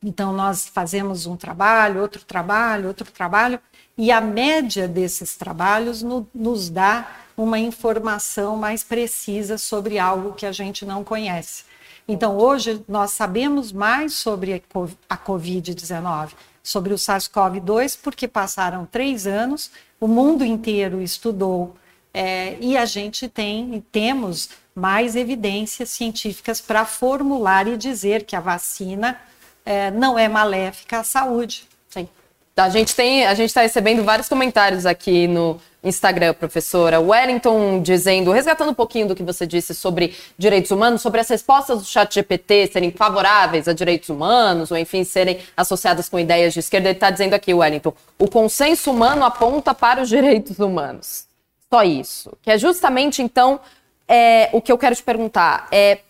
Então, 0.00 0.32
nós 0.32 0.68
fazemos 0.68 1.26
um 1.26 1.36
trabalho, 1.36 2.00
outro 2.00 2.24
trabalho, 2.24 2.86
outro 2.86 3.10
trabalho, 3.10 3.58
e 3.98 4.12
a 4.12 4.20
média 4.20 4.86
desses 4.86 5.34
trabalhos 5.34 6.00
no, 6.00 6.28
nos 6.32 6.70
dá 6.70 7.10
uma 7.36 7.58
informação 7.58 8.56
mais 8.56 8.84
precisa 8.84 9.58
sobre 9.58 9.98
algo 9.98 10.34
que 10.34 10.46
a 10.46 10.52
gente 10.52 10.86
não 10.86 11.02
conhece. 11.02 11.73
Então, 12.06 12.36
hoje, 12.36 12.84
nós 12.86 13.12
sabemos 13.12 13.72
mais 13.72 14.14
sobre 14.14 14.62
a 15.08 15.16
Covid-19, 15.16 16.32
sobre 16.62 16.92
o 16.92 16.96
SARS-CoV-2, 16.96 17.98
porque 18.02 18.28
passaram 18.28 18.86
três 18.86 19.26
anos, 19.26 19.70
o 19.98 20.06
mundo 20.06 20.44
inteiro 20.44 21.00
estudou 21.00 21.74
é, 22.12 22.56
e 22.60 22.76
a 22.76 22.84
gente 22.84 23.28
tem, 23.28 23.82
temos 23.90 24.50
mais 24.74 25.16
evidências 25.16 25.90
científicas 25.90 26.60
para 26.60 26.84
formular 26.84 27.66
e 27.66 27.76
dizer 27.76 28.24
que 28.24 28.36
a 28.36 28.40
vacina 28.40 29.18
é, 29.64 29.90
não 29.90 30.18
é 30.18 30.28
maléfica 30.28 31.00
à 31.00 31.04
saúde. 31.04 31.66
Sim. 31.88 32.08
A 32.56 32.68
gente 32.68 32.94
tem, 32.94 33.26
a 33.26 33.34
gente 33.34 33.48
está 33.48 33.62
recebendo 33.62 34.04
vários 34.04 34.28
comentários 34.28 34.84
aqui 34.84 35.26
no 35.26 35.60
Instagram, 35.84 36.34
professora. 36.34 37.00
Wellington 37.00 37.82
dizendo, 37.82 38.32
resgatando 38.32 38.70
um 38.70 38.74
pouquinho 38.74 39.08
do 39.08 39.14
que 39.14 39.22
você 39.22 39.46
disse 39.46 39.74
sobre 39.74 40.16
direitos 40.36 40.70
humanos, 40.70 41.02
sobre 41.02 41.20
as 41.20 41.28
respostas 41.28 41.78
do 41.78 41.84
chat 41.84 42.14
GPT 42.14 42.68
serem 42.72 42.90
favoráveis 42.90 43.68
a 43.68 43.72
direitos 43.72 44.08
humanos, 44.08 44.70
ou 44.70 44.76
enfim, 44.76 45.04
serem 45.04 45.38
associadas 45.56 46.08
com 46.08 46.18
ideias 46.18 46.54
de 46.54 46.60
esquerda, 46.60 46.88
ele 46.88 46.96
está 46.96 47.10
dizendo 47.10 47.34
aqui, 47.34 47.52
Wellington, 47.52 47.92
o 48.18 48.28
consenso 48.28 48.90
humano 48.90 49.24
aponta 49.24 49.74
para 49.74 50.02
os 50.02 50.08
direitos 50.08 50.58
humanos. 50.58 51.26
Só 51.70 51.82
isso. 51.82 52.32
Que 52.42 52.52
é 52.52 52.58
justamente, 52.58 53.22
então, 53.22 53.60
é, 54.08 54.48
o 54.52 54.60
que 54.60 54.72
eu 54.72 54.78
quero 54.78 54.94
te 54.94 55.02
perguntar 55.02 55.68
é 55.70 56.00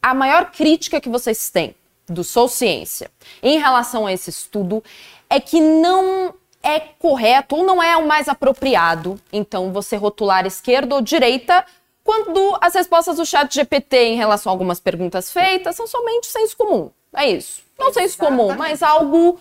a 0.00 0.14
maior 0.14 0.50
crítica 0.50 1.00
que 1.00 1.08
vocês 1.08 1.50
têm 1.50 1.74
do 2.08 2.24
Sou 2.24 2.48
Ciência 2.48 3.10
em 3.42 3.58
relação 3.58 4.06
a 4.06 4.12
esse 4.12 4.30
estudo 4.30 4.82
é 5.28 5.38
que 5.38 5.60
não 5.60 6.34
é 6.62 6.80
correto 6.80 7.56
ou 7.56 7.64
não 7.64 7.82
é 7.82 7.96
o 7.96 8.06
mais 8.06 8.28
apropriado, 8.28 9.20
então, 9.32 9.72
você 9.72 9.96
rotular 9.96 10.46
esquerda 10.46 10.94
ou 10.94 11.00
direita 11.00 11.64
quando 12.02 12.56
as 12.60 12.74
respostas 12.74 13.16
do 13.16 13.26
chat 13.26 13.54
GPT 13.54 13.96
em 13.96 14.16
relação 14.16 14.50
a 14.50 14.54
algumas 14.54 14.80
perguntas 14.80 15.30
feitas 15.30 15.76
são 15.76 15.86
somente 15.86 16.26
senso 16.26 16.56
comum. 16.56 16.90
É 17.14 17.28
isso. 17.28 17.62
Não 17.78 17.88
Exatamente. 17.88 18.12
senso 18.12 18.18
comum, 18.18 18.56
mas 18.56 18.82
algo 18.82 19.38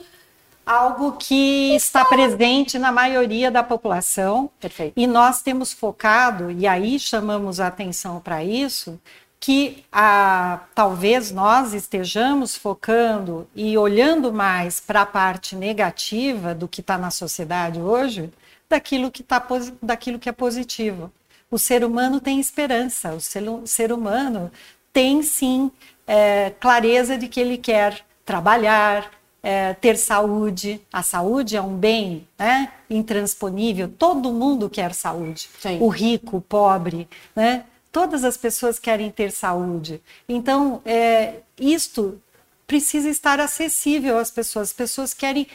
algo 0.65 1.13
que 1.13 1.73
está 1.75 2.03
presente 2.03 2.77
na 2.77 2.91
maioria 2.91 3.49
da 3.49 3.63
população. 3.63 4.49
Perfeito. 4.59 4.93
E 4.97 5.07
nós 5.07 5.41
temos 5.41 5.71
focado, 5.71 6.51
e 6.51 6.67
aí 6.67 6.99
chamamos 6.99 7.61
a 7.61 7.67
atenção 7.67 8.19
para 8.19 8.43
isso, 8.43 8.99
que 9.39 9.83
a, 9.91 10.61
talvez 10.73 11.31
nós 11.31 11.73
estejamos 11.73 12.55
focando 12.55 13.47
e 13.55 13.77
olhando 13.77 14.33
mais 14.33 14.79
para 14.79 15.01
a 15.01 15.05
parte 15.05 15.55
negativa 15.55 16.55
do 16.55 16.67
que 16.67 16.81
está 16.81 16.97
na 16.97 17.11
sociedade 17.11 17.79
hoje, 17.79 18.31
daquilo 18.69 19.11
que, 19.11 19.23
tá, 19.23 19.45
daquilo 19.81 20.19
que 20.19 20.29
é 20.29 20.33
positivo. 20.33 21.11
O 21.49 21.57
ser 21.57 21.83
humano 21.83 22.19
tem 22.19 22.39
esperança, 22.39 23.13
o 23.13 23.21
ser, 23.21 23.47
o 23.47 23.65
ser 23.65 23.93
humano 23.93 24.51
tem 24.91 25.21
sim 25.21 25.71
é, 26.05 26.51
clareza 26.59 27.17
de 27.17 27.27
que 27.27 27.39
ele 27.39 27.57
quer 27.57 28.03
trabalhar, 28.25 29.09
é, 29.41 29.73
ter 29.73 29.95
saúde. 29.97 30.81
A 30.91 31.01
saúde 31.01 31.55
é 31.55 31.61
um 31.61 31.75
bem 31.77 32.27
né, 32.37 32.71
intransponível. 32.89 33.87
Todo 33.87 34.33
mundo 34.33 34.69
quer 34.69 34.93
saúde. 34.93 35.49
Sim. 35.61 35.77
O 35.79 35.87
rico, 35.87 36.37
o 36.37 36.41
pobre, 36.41 37.07
né? 37.35 37.63
Todas 37.97 38.23
as 38.23 38.37
pessoas 38.37 38.77
querem 38.77 39.09
ter 39.09 39.31
saúde. 39.31 39.99
Então, 40.29 40.83
é, 40.85 41.37
isto 41.59 42.21
precisa 42.67 43.09
estar 43.09 43.39
acessível 43.39 44.19
às 44.19 44.29
pessoas. 44.29 44.67
As 44.67 44.73
pessoas 44.73 45.15
querem 45.15 45.47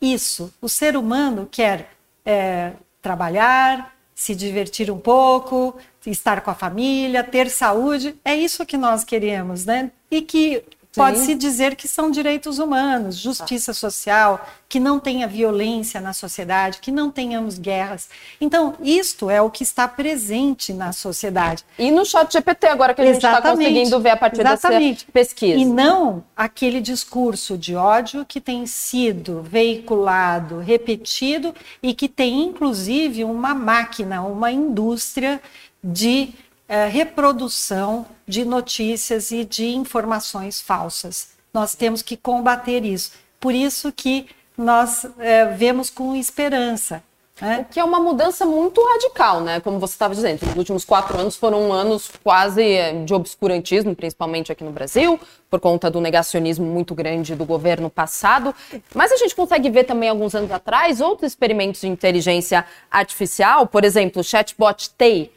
isso. 0.00 0.52
O 0.60 0.68
ser 0.68 0.96
humano 0.96 1.48
quer 1.48 1.92
é, 2.24 2.72
trabalhar, 3.00 3.96
se 4.12 4.34
divertir 4.34 4.90
um 4.90 4.98
pouco, 4.98 5.76
estar 6.04 6.40
com 6.40 6.50
a 6.50 6.56
família, 6.56 7.22
ter 7.22 7.48
saúde. 7.48 8.16
É 8.24 8.34
isso 8.34 8.66
que 8.66 8.76
nós 8.76 9.04
queremos, 9.04 9.64
né? 9.64 9.92
E 10.10 10.22
que 10.22 10.64
Pode-se 10.96 11.34
dizer 11.34 11.76
que 11.76 11.86
são 11.86 12.10
direitos 12.10 12.58
humanos, 12.58 13.16
justiça 13.16 13.72
social, 13.72 14.44
que 14.68 14.80
não 14.80 14.98
tenha 14.98 15.28
violência 15.28 16.00
na 16.00 16.12
sociedade, 16.12 16.78
que 16.80 16.90
não 16.90 17.10
tenhamos 17.10 17.58
guerras. 17.58 18.08
Então, 18.40 18.74
isto 18.80 19.30
é 19.30 19.40
o 19.40 19.50
que 19.50 19.62
está 19.62 19.86
presente 19.86 20.72
na 20.72 20.92
sociedade. 20.92 21.64
E 21.78 21.90
no 21.90 22.04
chat 22.04 22.32
GPT, 22.32 22.66
agora 22.66 22.94
que 22.94 23.00
a 23.00 23.04
gente 23.04 23.16
está 23.16 23.40
conseguindo 23.40 24.00
ver 24.00 24.10
a 24.10 24.16
partir 24.16 24.40
Exatamente. 24.40 25.04
dessa 25.04 25.12
pesquisa. 25.12 25.58
E 25.58 25.64
não 25.64 26.24
aquele 26.36 26.80
discurso 26.80 27.56
de 27.56 27.76
ódio 27.76 28.24
que 28.26 28.40
tem 28.40 28.66
sido 28.66 29.42
veiculado, 29.42 30.58
repetido 30.58 31.54
e 31.82 31.94
que 31.94 32.08
tem, 32.08 32.42
inclusive, 32.42 33.22
uma 33.22 33.54
máquina, 33.54 34.22
uma 34.22 34.50
indústria 34.50 35.40
de 35.82 36.30
é, 36.68 36.86
reprodução 36.86 38.06
de 38.26 38.44
notícias 38.44 39.30
e 39.30 39.44
de 39.44 39.66
informações 39.66 40.60
falsas. 40.60 41.28
Nós 41.52 41.74
temos 41.74 42.02
que 42.02 42.16
combater 42.16 42.84
isso. 42.84 43.12
Por 43.40 43.54
isso 43.54 43.92
que 43.92 44.28
nós 44.56 45.06
é, 45.18 45.46
vemos 45.46 45.90
com 45.90 46.16
esperança. 46.16 47.02
Né? 47.40 47.66
O 47.68 47.72
que 47.72 47.78
é 47.78 47.84
uma 47.84 48.00
mudança 48.00 48.46
muito 48.46 48.82
radical, 48.82 49.42
né? 49.42 49.60
Como 49.60 49.78
você 49.78 49.92
estava 49.92 50.14
dizendo, 50.14 50.42
os 50.42 50.56
últimos 50.56 50.86
quatro 50.86 51.18
anos 51.20 51.36
foram 51.36 51.70
anos 51.70 52.10
quase 52.24 52.62
é, 52.62 53.04
de 53.04 53.12
obscurantismo, 53.12 53.94
principalmente 53.94 54.50
aqui 54.50 54.64
no 54.64 54.70
Brasil, 54.70 55.20
por 55.50 55.60
conta 55.60 55.90
do 55.90 56.00
negacionismo 56.00 56.64
muito 56.64 56.94
grande 56.94 57.34
do 57.34 57.44
governo 57.44 57.90
passado. 57.90 58.54
Mas 58.94 59.12
a 59.12 59.16
gente 59.16 59.36
consegue 59.36 59.68
ver 59.68 59.84
também, 59.84 60.08
alguns 60.08 60.34
anos 60.34 60.50
atrás, 60.50 61.02
outros 61.02 61.32
experimentos 61.32 61.82
de 61.82 61.88
inteligência 61.88 62.64
artificial, 62.90 63.66
por 63.66 63.84
exemplo, 63.84 64.22
o 64.22 64.24
chatbot 64.24 64.88
Tay, 64.96 65.30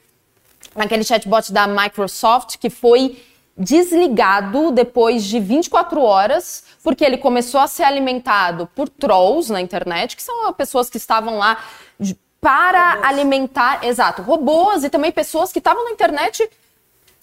aquele 0.75 1.03
chatbot 1.03 1.51
da 1.51 1.67
Microsoft 1.67 2.57
que 2.57 2.69
foi 2.69 3.21
desligado 3.57 4.71
depois 4.71 5.23
de 5.25 5.39
24 5.39 6.01
horas, 6.01 6.63
porque 6.81 7.03
ele 7.03 7.17
começou 7.17 7.59
a 7.59 7.67
ser 7.67 7.83
alimentado 7.83 8.67
por 8.73 8.87
trolls 8.87 9.51
na 9.51 9.59
internet, 9.59 10.15
que 10.15 10.23
são 10.23 10.51
pessoas 10.53 10.89
que 10.89 10.97
estavam 10.97 11.37
lá 11.37 11.61
para 12.39 12.93
robôs. 12.93 13.05
alimentar, 13.09 13.85
exato, 13.85 14.21
robôs 14.21 14.85
e 14.85 14.89
também 14.89 15.11
pessoas 15.11 15.51
que 15.51 15.59
estavam 15.59 15.83
na 15.83 15.91
internet 15.91 16.49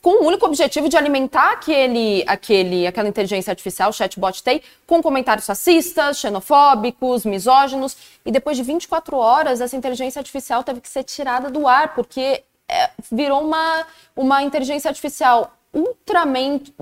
com 0.02 0.22
o 0.22 0.26
único 0.26 0.46
objetivo 0.46 0.88
de 0.88 0.96
alimentar 0.96 1.52
aquele, 1.52 2.22
aquele, 2.28 2.86
aquela 2.86 3.08
inteligência 3.08 3.50
artificial, 3.50 3.92
chatbot 3.92 4.40
tem, 4.40 4.62
com 4.86 5.02
comentários 5.02 5.46
racistas, 5.46 6.18
xenofóbicos, 6.18 7.24
misóginos. 7.24 7.96
E 8.24 8.30
depois 8.30 8.56
de 8.56 8.62
24 8.62 9.16
horas, 9.16 9.60
essa 9.60 9.74
inteligência 9.74 10.20
artificial 10.20 10.62
teve 10.62 10.80
que 10.80 10.88
ser 10.88 11.02
tirada 11.02 11.50
do 11.50 11.66
ar, 11.66 11.94
porque 11.94 12.44
é, 12.68 12.90
virou 13.10 13.42
uma, 13.42 13.86
uma 14.14 14.42
inteligência 14.42 14.88
artificial 14.88 15.52
ultramente, 15.72 16.74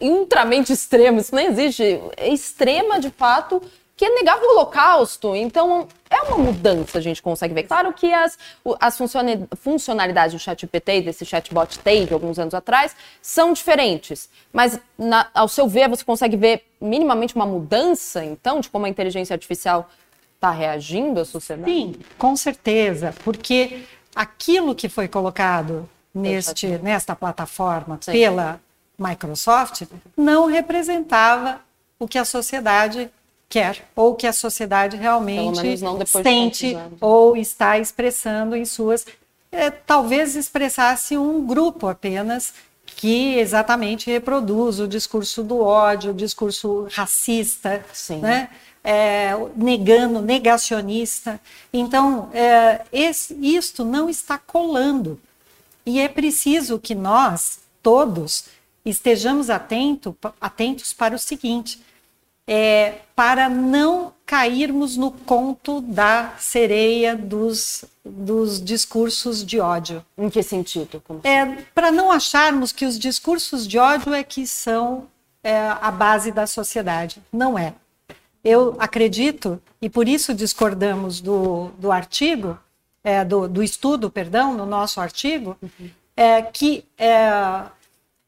ultramente 0.00 0.72
extrema, 0.72 1.20
isso 1.20 1.34
nem 1.34 1.46
existe, 1.48 2.00
é 2.16 2.28
extrema 2.28 3.00
de 3.00 3.10
fato, 3.10 3.60
que 3.96 4.04
é 4.04 4.10
negar 4.10 4.38
o 4.38 4.50
holocausto. 4.50 5.34
Então, 5.34 5.88
é 6.10 6.20
uma 6.22 6.38
mudança, 6.38 6.98
a 6.98 7.00
gente 7.00 7.22
consegue 7.22 7.54
ver. 7.54 7.62
Claro 7.62 7.92
que 7.94 8.12
as, 8.12 8.38
as 8.78 8.98
funcionalidades 9.58 10.34
do 10.34 10.38
ChatGPT, 10.38 11.00
desse 11.00 11.24
chatbot 11.24 11.78
Tave, 11.78 12.12
alguns 12.12 12.38
anos 12.38 12.52
atrás, 12.52 12.94
são 13.22 13.54
diferentes. 13.54 14.28
Mas, 14.52 14.78
na, 14.98 15.28
ao 15.32 15.48
seu 15.48 15.66
ver, 15.66 15.88
você 15.88 16.04
consegue 16.04 16.36
ver 16.36 16.64
minimamente 16.80 17.34
uma 17.34 17.46
mudança, 17.46 18.22
então, 18.22 18.60
de 18.60 18.68
como 18.68 18.84
a 18.84 18.88
inteligência 18.88 19.32
artificial 19.32 19.88
está 20.34 20.50
reagindo 20.50 21.18
à 21.18 21.24
sociedade? 21.24 21.72
Sim, 21.72 21.94
com 22.18 22.36
certeza. 22.36 23.14
Porque 23.24 23.82
aquilo 24.16 24.74
que 24.74 24.88
foi 24.88 25.06
colocado 25.06 25.86
neste, 26.14 26.66
nesta 26.78 27.14
plataforma 27.14 27.98
Sim. 28.00 28.12
pela 28.12 28.58
Microsoft 28.98 29.82
não 30.16 30.46
representava 30.46 31.60
o 31.98 32.08
que 32.08 32.16
a 32.16 32.24
sociedade 32.24 33.10
quer 33.46 33.86
ou 33.94 34.14
que 34.14 34.26
a 34.26 34.32
sociedade 34.32 34.96
realmente 34.96 35.60
sente 36.06 36.76
ou 36.98 37.36
está 37.36 37.78
expressando 37.78 38.56
em 38.56 38.64
suas 38.64 39.06
é, 39.52 39.70
talvez 39.70 40.34
expressasse 40.34 41.16
um 41.16 41.46
grupo 41.46 41.86
apenas 41.86 42.54
que 42.84 43.38
exatamente 43.38 44.10
reproduz 44.10 44.80
o 44.80 44.88
discurso 44.88 45.42
do 45.42 45.60
ódio, 45.60 46.12
o 46.12 46.14
discurso 46.14 46.88
racista, 46.90 47.84
Sim. 47.92 48.20
né? 48.20 48.48
É, 48.88 49.32
negando, 49.56 50.22
negacionista. 50.22 51.40
Então, 51.72 52.30
é, 52.32 52.82
esse, 52.92 53.34
isto 53.42 53.84
não 53.84 54.08
está 54.08 54.38
colando. 54.38 55.20
E 55.84 55.98
é 55.98 56.08
preciso 56.08 56.78
que 56.78 56.94
nós, 56.94 57.58
todos, 57.82 58.44
estejamos 58.84 59.50
atento, 59.50 60.16
atentos 60.40 60.92
para 60.92 61.16
o 61.16 61.18
seguinte: 61.18 61.80
é, 62.46 63.00
para 63.14 63.48
não 63.48 64.12
cairmos 64.24 64.96
no 64.96 65.10
conto 65.10 65.80
da 65.80 66.34
sereia 66.38 67.16
dos, 67.16 67.84
dos 68.04 68.62
discursos 68.62 69.44
de 69.44 69.60
ódio. 69.60 70.04
Em 70.16 70.30
que 70.30 70.42
sentido? 70.42 71.02
É, 71.22 71.44
para 71.74 71.90
não 71.90 72.10
acharmos 72.10 72.72
que 72.72 72.84
os 72.84 72.98
discursos 72.98 73.66
de 73.66 73.78
ódio 73.78 74.12
é 74.14 74.22
que 74.22 74.46
são 74.46 75.06
é, 75.42 75.56
a 75.80 75.90
base 75.90 76.30
da 76.30 76.46
sociedade. 76.46 77.22
Não 77.32 77.58
é. 77.58 77.74
Eu 78.46 78.76
acredito, 78.78 79.60
e 79.82 79.90
por 79.90 80.08
isso 80.08 80.32
discordamos 80.32 81.20
do, 81.20 81.72
do 81.78 81.90
artigo, 81.90 82.56
é, 83.02 83.24
do, 83.24 83.48
do, 83.48 83.60
estudo, 83.60 84.08
perdão, 84.08 84.54
no 84.54 84.64
nosso 84.64 85.00
artigo, 85.00 85.56
uhum. 85.60 85.90
é, 86.16 86.42
que 86.42 86.84
é, 86.96 87.28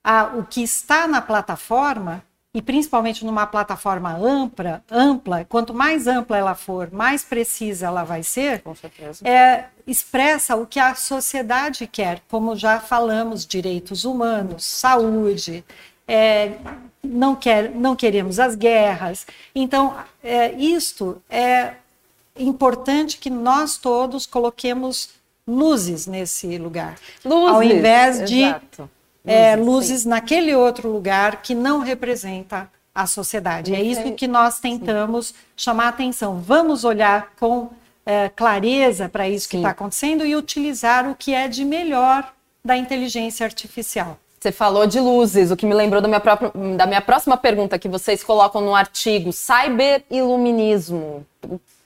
a, 0.02 0.24
o 0.34 0.42
que 0.44 0.60
está 0.60 1.06
na 1.06 1.22
plataforma 1.22 2.20
e 2.52 2.60
principalmente 2.60 3.24
numa 3.24 3.46
plataforma 3.46 4.12
ampla, 4.16 4.82
ampla, 4.90 5.44
quanto 5.44 5.72
mais 5.72 6.08
ampla 6.08 6.36
ela 6.36 6.56
for, 6.56 6.90
mais 6.90 7.22
precisa 7.22 7.86
ela 7.86 8.02
vai 8.02 8.24
ser, 8.24 8.62
Com 8.62 8.74
certeza. 8.74 9.24
É, 9.24 9.66
expressa 9.86 10.56
o 10.56 10.66
que 10.66 10.80
a 10.80 10.96
sociedade 10.96 11.86
quer, 11.86 12.20
como 12.28 12.56
já 12.56 12.80
falamos, 12.80 13.46
direitos 13.46 14.04
humanos, 14.04 14.64
saúde, 14.64 15.64
é, 16.08 16.52
não, 17.04 17.36
quer, 17.36 17.70
não 17.70 17.94
queremos 17.94 18.40
as 18.40 18.56
guerras. 18.56 19.26
Então, 19.54 19.94
é, 20.24 20.52
isto 20.54 21.22
é 21.30 21.74
importante 22.36 23.18
que 23.18 23.30
nós 23.30 23.76
todos 23.76 24.26
coloquemos 24.26 25.10
luzes 25.46 26.06
nesse 26.06 26.58
lugar. 26.58 26.98
Luzes, 27.24 27.54
ao 27.54 27.62
invés 27.62 28.24
de 28.28 28.40
exato 28.42 28.90
é, 29.28 29.54
luzes 29.56 30.06
naquele 30.06 30.54
outro 30.54 30.90
lugar 30.90 31.42
que 31.42 31.54
não 31.54 31.80
representa 31.80 32.70
a 32.94 33.06
sociedade. 33.06 33.74
É 33.74 33.82
isso 33.82 34.12
que 34.12 34.26
nós 34.26 34.58
tentamos 34.58 35.28
sim. 35.28 35.34
chamar 35.56 35.84
a 35.84 35.88
atenção. 35.88 36.40
Vamos 36.40 36.82
olhar 36.82 37.32
com 37.38 37.70
é, 38.06 38.30
clareza 38.30 39.08
para 39.08 39.28
isso 39.28 39.44
sim. 39.44 39.50
que 39.50 39.56
está 39.58 39.70
acontecendo 39.70 40.24
e 40.24 40.34
utilizar 40.34 41.08
o 41.08 41.14
que 41.14 41.34
é 41.34 41.46
de 41.46 41.64
melhor 41.64 42.32
da 42.64 42.76
inteligência 42.76 43.44
artificial. 43.44 44.18
Você 44.40 44.52
falou 44.52 44.86
de 44.86 45.00
luzes, 45.00 45.50
o 45.50 45.56
que 45.56 45.66
me 45.66 45.74
lembrou 45.74 46.00
da 46.00 46.06
minha, 46.06 46.20
própria, 46.20 46.52
da 46.76 46.86
minha 46.86 47.00
próxima 47.00 47.36
pergunta 47.36 47.78
que 47.78 47.88
vocês 47.88 48.22
colocam 48.22 48.60
no 48.60 48.74
artigo, 48.74 49.32
cyber-iluminismo 49.32 51.26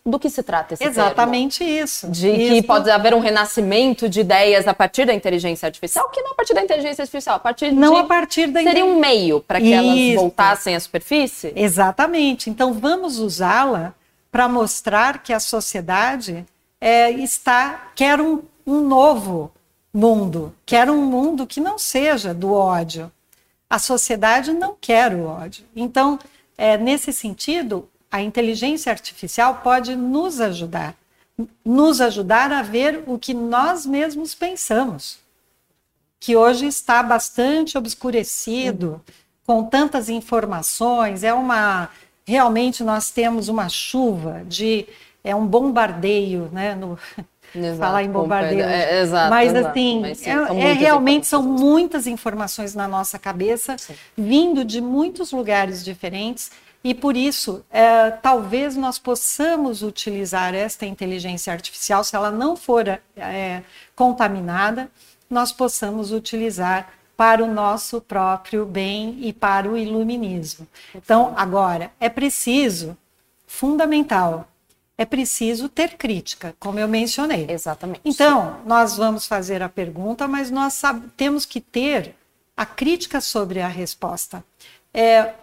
do 0.04 0.18
que 0.18 0.28
se 0.28 0.42
trata 0.42 0.74
esse 0.74 0.84
Exatamente 0.84 1.60
termo? 1.60 1.84
isso. 1.84 2.10
De 2.10 2.28
isso. 2.28 2.54
que 2.54 2.62
pode 2.62 2.90
haver 2.90 3.14
um 3.14 3.20
renascimento 3.20 4.08
de 4.08 4.20
ideias 4.20 4.66
a 4.66 4.74
partir 4.74 5.06
da 5.06 5.14
inteligência 5.14 5.66
artificial, 5.66 6.10
que 6.10 6.20
não 6.20 6.32
a 6.32 6.34
partir 6.34 6.54
da 6.54 6.62
inteligência 6.62 7.02
artificial, 7.02 7.36
a 7.36 7.38
partir 7.38 7.72
não 7.72 7.94
de... 7.94 8.00
a 8.00 8.04
partir 8.04 8.48
da 8.48 8.62
seria 8.62 8.84
um 8.84 8.98
meio 8.98 9.40
para 9.40 9.60
que 9.60 9.68
isso. 9.68 9.74
elas 9.74 10.14
voltassem 10.16 10.74
à 10.74 10.80
superfície. 10.80 11.52
Exatamente. 11.54 12.50
Então 12.50 12.74
vamos 12.74 13.18
usá-la 13.18 13.94
para 14.30 14.48
mostrar 14.48 15.22
que 15.22 15.32
a 15.32 15.38
sociedade 15.38 16.44
é, 16.80 17.10
está 17.12 17.92
quer 17.94 18.20
um, 18.20 18.42
um 18.66 18.80
novo 18.80 19.52
mundo, 19.92 20.54
quer 20.64 20.90
um 20.90 21.02
mundo 21.02 21.46
que 21.46 21.60
não 21.60 21.78
seja 21.78 22.32
do 22.32 22.52
ódio. 22.52 23.10
A 23.68 23.78
sociedade 23.78 24.52
não 24.52 24.76
quer 24.80 25.14
o 25.14 25.24
ódio. 25.24 25.64
Então, 25.74 26.18
é, 26.56 26.76
nesse 26.78 27.12
sentido, 27.12 27.88
a 28.10 28.20
inteligência 28.22 28.92
artificial 28.92 29.60
pode 29.62 29.96
nos 29.96 30.40
ajudar, 30.40 30.94
nos 31.64 32.00
ajudar 32.00 32.52
a 32.52 32.62
ver 32.62 33.04
o 33.06 33.18
que 33.18 33.32
nós 33.32 33.86
mesmos 33.86 34.34
pensamos, 34.34 35.18
que 36.20 36.36
hoje 36.36 36.66
está 36.66 37.02
bastante 37.02 37.76
obscurecido, 37.76 39.02
com 39.46 39.64
tantas 39.64 40.08
informações, 40.08 41.24
é 41.24 41.34
uma 41.34 41.90
realmente 42.24 42.84
nós 42.84 43.10
temos 43.10 43.48
uma 43.48 43.68
chuva 43.68 44.44
de 44.46 44.86
é 45.24 45.34
um 45.34 45.46
bombardeio, 45.46 46.48
né, 46.52 46.74
no, 46.74 46.98
Exato, 47.54 47.78
falar 47.78 48.02
em 48.02 48.10
bombardeio. 48.10 48.62
É, 48.62 49.00
exato, 49.00 49.30
mas 49.30 49.50
exato, 49.50 49.68
assim, 49.68 50.00
mas, 50.00 50.18
sim, 50.18 50.30
é, 50.30 50.70
é 50.70 50.72
realmente 50.72 51.26
são 51.26 51.42
muitas 51.42 52.06
informações 52.06 52.74
na 52.74 52.88
nossa 52.88 53.18
cabeça, 53.18 53.76
sim. 53.78 53.94
vindo 54.16 54.64
de 54.64 54.80
muitos 54.80 55.32
lugares 55.32 55.84
diferentes 55.84 56.50
e 56.84 56.94
por 56.94 57.16
isso, 57.16 57.64
é, 57.70 58.10
talvez 58.10 58.74
nós 58.76 58.98
possamos 58.98 59.82
utilizar 59.82 60.52
esta 60.52 60.84
inteligência 60.84 61.52
artificial, 61.52 62.02
se 62.02 62.16
ela 62.16 62.30
não 62.30 62.56
for 62.56 62.88
é, 63.16 63.62
contaminada, 63.94 64.90
nós 65.30 65.52
possamos 65.52 66.10
utilizar 66.10 66.92
para 67.16 67.44
o 67.44 67.46
nosso 67.46 68.00
próprio 68.00 68.66
bem 68.66 69.16
e 69.20 69.32
para 69.32 69.70
o 69.70 69.76
iluminismo. 69.78 70.66
Então, 70.92 71.32
agora, 71.36 71.92
é 72.00 72.08
preciso, 72.08 72.96
fundamental, 73.46 74.48
é 75.02 75.04
preciso 75.04 75.68
ter 75.68 75.96
crítica, 75.96 76.54
como 76.60 76.78
eu 76.78 76.86
mencionei. 76.86 77.46
Exatamente. 77.48 78.00
Então, 78.04 78.60
nós 78.64 78.96
vamos 78.96 79.26
fazer 79.26 79.62
a 79.62 79.68
pergunta, 79.68 80.28
mas 80.28 80.50
nós 80.50 80.80
temos 81.16 81.44
que 81.44 81.60
ter 81.60 82.14
a 82.56 82.64
crítica 82.64 83.20
sobre 83.20 83.60
a 83.60 83.68
resposta. 83.68 84.44
É, 84.94 85.34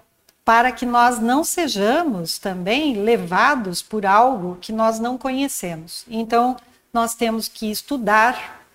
para 0.45 0.71
que 0.71 0.85
nós 0.85 1.19
não 1.19 1.43
sejamos 1.43 2.39
também 2.39 2.95
levados 2.95 3.81
por 3.81 4.05
algo 4.05 4.57
que 4.61 4.71
nós 4.71 4.99
não 4.99 5.17
conhecemos. 5.17 6.05
Então, 6.07 6.55
nós 6.93 7.13
temos 7.13 7.47
que 7.47 7.69
estudar, 7.69 8.65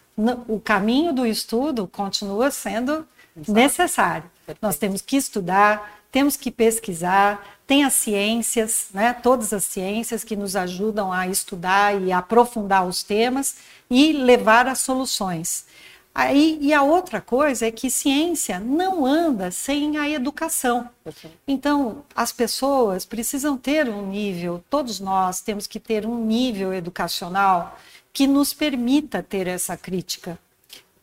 o 0.47 0.61
caminho 0.61 1.13
do 1.13 1.27
estudo 1.27 1.89
continua 1.89 2.51
sendo 2.51 3.07
Exato. 3.37 3.53
necessário. 3.53 4.31
Perfeito. 4.47 4.59
Nós 4.63 4.77
temos 4.77 5.01
que 5.01 5.17
estudar, 5.17 6.01
temos 6.15 6.37
que 6.37 6.53
pesquisar, 6.53 7.45
tem 7.67 7.83
as 7.83 7.95
ciências, 7.95 8.87
né, 8.95 9.13
todas 9.13 9.53
as 9.53 9.65
ciências 9.65 10.23
que 10.23 10.37
nos 10.37 10.55
ajudam 10.55 11.13
a 11.13 11.27
estudar 11.27 12.01
e 12.01 12.13
aprofundar 12.13 12.87
os 12.87 13.03
temas 13.03 13.57
e 13.91 14.13
levar 14.13 14.69
as 14.69 14.79
soluções. 14.79 15.67
Aí, 16.15 16.57
e 16.61 16.73
a 16.73 16.85
outra 16.85 17.21
coisa 17.21 17.67
é 17.67 17.73
que 17.73 17.91
ciência 17.91 18.61
não 18.61 19.05
anda 19.05 19.51
sem 19.51 19.97
a 19.99 20.09
educação. 20.09 20.89
Então, 21.49 22.05
as 22.15 22.31
pessoas 22.31 23.05
precisam 23.05 23.59
ter 23.59 23.89
um 23.89 24.07
nível, 24.07 24.63
todos 24.71 25.01
nós 25.01 25.41
temos 25.41 25.67
que 25.67 25.81
ter 25.81 26.07
um 26.07 26.25
nível 26.25 26.73
educacional 26.73 27.77
que 28.13 28.29
nos 28.29 28.55
permita 28.55 29.21
ter 29.21 29.49
essa 29.49 29.77
crítica. 29.77 30.39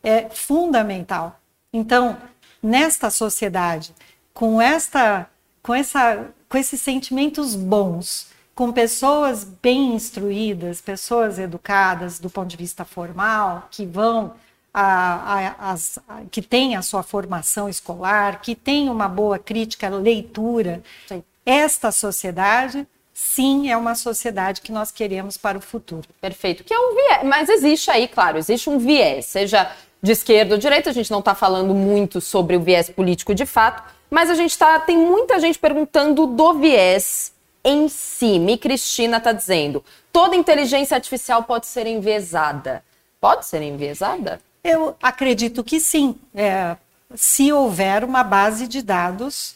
É 0.01 0.29
fundamental. 0.29 1.37
Então, 1.73 2.17
nesta 2.63 3.09
sociedade, 3.09 3.93
com 4.33 4.61
esta 4.61 5.27
com 5.61 5.73
essa 5.73 6.27
com 6.49 6.57
esses 6.57 6.81
sentimentos 6.81 7.55
bons, 7.55 8.27
com 8.53 8.71
pessoas 8.71 9.43
bem 9.43 9.95
instruídas, 9.95 10.81
pessoas 10.81 11.39
educadas 11.39 12.19
do 12.19 12.29
ponto 12.29 12.47
de 12.47 12.57
vista 12.57 12.83
formal, 12.83 13.67
que 13.71 13.85
vão 13.85 14.33
a, 14.73 14.83
a, 14.83 15.71
as, 15.71 15.99
a, 16.07 16.21
que 16.29 16.41
tem 16.41 16.75
a 16.75 16.81
sua 16.81 17.03
formação 17.03 17.69
escolar, 17.69 18.41
que 18.41 18.55
tem 18.55 18.89
uma 18.89 19.07
boa 19.07 19.39
crítica, 19.39 19.89
leitura. 19.89 20.81
Sim. 21.07 21.23
Esta 21.45 21.91
sociedade, 21.91 22.87
sim, 23.13 23.69
é 23.69 23.77
uma 23.77 23.95
sociedade 23.95 24.61
que 24.61 24.71
nós 24.71 24.91
queremos 24.91 25.37
para 25.37 25.57
o 25.57 25.61
futuro. 25.61 26.07
Perfeito. 26.19 26.63
Que 26.63 26.73
é 26.73 26.79
um 26.79 26.95
viés, 26.95 27.23
mas 27.23 27.49
existe 27.49 27.89
aí, 27.89 28.07
claro, 28.07 28.37
existe 28.37 28.69
um 28.69 28.77
viés, 28.77 29.25
seja 29.25 29.71
de 30.01 30.11
esquerda 30.11 30.55
ou 30.55 30.59
direita, 30.59 30.89
a 30.89 30.93
gente 30.93 31.11
não 31.11 31.19
está 31.19 31.35
falando 31.35 31.75
muito 31.75 32.19
sobre 32.19 32.55
o 32.55 32.61
viés 32.61 32.89
político 32.89 33.35
de 33.35 33.45
fato, 33.45 33.83
mas 34.11 34.29
a 34.29 34.35
gente 34.35 34.57
tá. 34.57 34.79
Tem 34.79 34.97
muita 34.97 35.39
gente 35.39 35.57
perguntando 35.57 36.27
do 36.27 36.53
viés 36.55 37.31
em 37.63 37.87
si. 37.87 38.37
Mi 38.37 38.57
Cristina 38.57 39.17
está 39.17 39.31
dizendo: 39.31 39.83
toda 40.11 40.35
inteligência 40.35 40.95
artificial 40.95 41.43
pode 41.43 41.65
ser 41.65 41.87
enviesada. 41.87 42.83
Pode 43.19 43.45
ser 43.45 43.61
enviesada? 43.61 44.41
Eu 44.63 44.95
acredito 45.01 45.63
que 45.63 45.79
sim. 45.79 46.15
É, 46.35 46.75
se 47.15 47.51
houver 47.51 48.03
uma 48.03 48.23
base 48.23 48.67
de 48.67 48.81
dados 48.81 49.55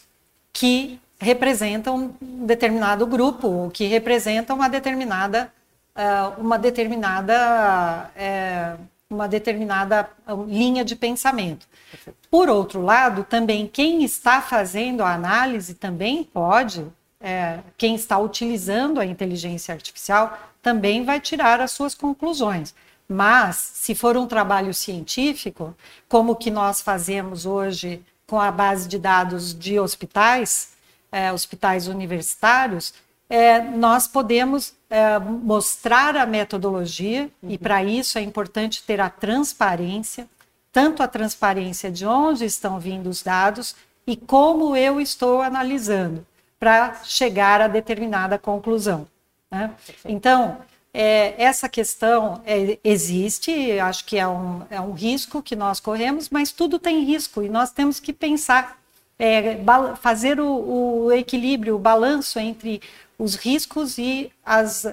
que 0.52 0.98
representam 1.18 2.14
um 2.20 2.46
determinado 2.46 3.06
grupo, 3.06 3.70
que 3.72 3.86
representam 3.86 4.56
uma 4.56 4.68
determinada, 4.68 5.52
uh, 5.94 6.40
uma 6.40 6.58
determinada, 6.58 8.10
uh, 8.16 8.80
uma 9.10 9.28
determinada 9.28 10.10
linha 10.48 10.84
de 10.84 10.96
pensamento. 10.96 11.66
Por 12.30 12.48
outro 12.48 12.82
lado, 12.82 13.22
também 13.24 13.66
quem 13.66 14.02
está 14.02 14.42
fazendo 14.42 15.02
a 15.02 15.14
análise 15.14 15.74
também 15.74 16.24
pode, 16.24 16.80
uh, 16.80 17.62
quem 17.78 17.94
está 17.94 18.18
utilizando 18.18 18.98
a 18.98 19.06
inteligência 19.06 19.72
artificial 19.72 20.36
também 20.60 21.04
vai 21.04 21.20
tirar 21.20 21.60
as 21.60 21.70
suas 21.70 21.94
conclusões. 21.94 22.74
Mas, 23.08 23.56
se 23.56 23.94
for 23.94 24.16
um 24.16 24.26
trabalho 24.26 24.74
científico, 24.74 25.76
como 26.08 26.32
o 26.32 26.36
que 26.36 26.50
nós 26.50 26.80
fazemos 26.80 27.46
hoje 27.46 28.02
com 28.26 28.40
a 28.40 28.50
base 28.50 28.88
de 28.88 28.98
dados 28.98 29.56
de 29.56 29.78
hospitais, 29.78 30.72
é, 31.12 31.32
hospitais 31.32 31.86
universitários, 31.86 32.92
é, 33.28 33.60
nós 33.60 34.06
podemos 34.06 34.74
é, 34.88 35.18
mostrar 35.18 36.16
a 36.16 36.26
metodologia, 36.26 37.30
uhum. 37.42 37.50
e 37.50 37.58
para 37.58 37.82
isso 37.82 38.18
é 38.18 38.22
importante 38.22 38.82
ter 38.82 39.00
a 39.00 39.10
transparência, 39.10 40.28
tanto 40.72 41.02
a 41.02 41.08
transparência 41.08 41.90
de 41.90 42.06
onde 42.06 42.44
estão 42.44 42.78
vindo 42.78 43.08
os 43.08 43.22
dados 43.22 43.74
e 44.06 44.16
como 44.16 44.76
eu 44.76 45.00
estou 45.00 45.42
analisando, 45.42 46.24
para 46.58 47.02
chegar 47.04 47.60
a 47.60 47.68
determinada 47.68 48.38
conclusão. 48.38 49.06
Né? 49.50 49.70
Então, 50.04 50.58
é, 50.98 51.34
essa 51.36 51.68
questão 51.68 52.40
é, 52.46 52.78
existe, 52.82 53.78
acho 53.78 54.04
que 54.06 54.16
é 54.16 54.26
um, 54.26 54.62
é 54.70 54.80
um 54.80 54.92
risco 54.92 55.42
que 55.42 55.54
nós 55.54 55.78
corremos, 55.78 56.30
mas 56.30 56.52
tudo 56.52 56.78
tem 56.78 57.04
risco 57.04 57.42
e 57.42 57.50
nós 57.50 57.70
temos 57.70 58.00
que 58.00 58.14
pensar, 58.14 58.78
é, 59.18 59.58
fazer 60.00 60.40
o, 60.40 61.04
o, 61.04 61.12
equilíbrio, 61.12 61.76
o 61.76 61.78
balanço 61.78 62.38
entre 62.38 62.80
os 63.18 63.34
riscos 63.34 63.98
e 63.98 64.30
as 64.44 64.84
uh, 64.84 64.90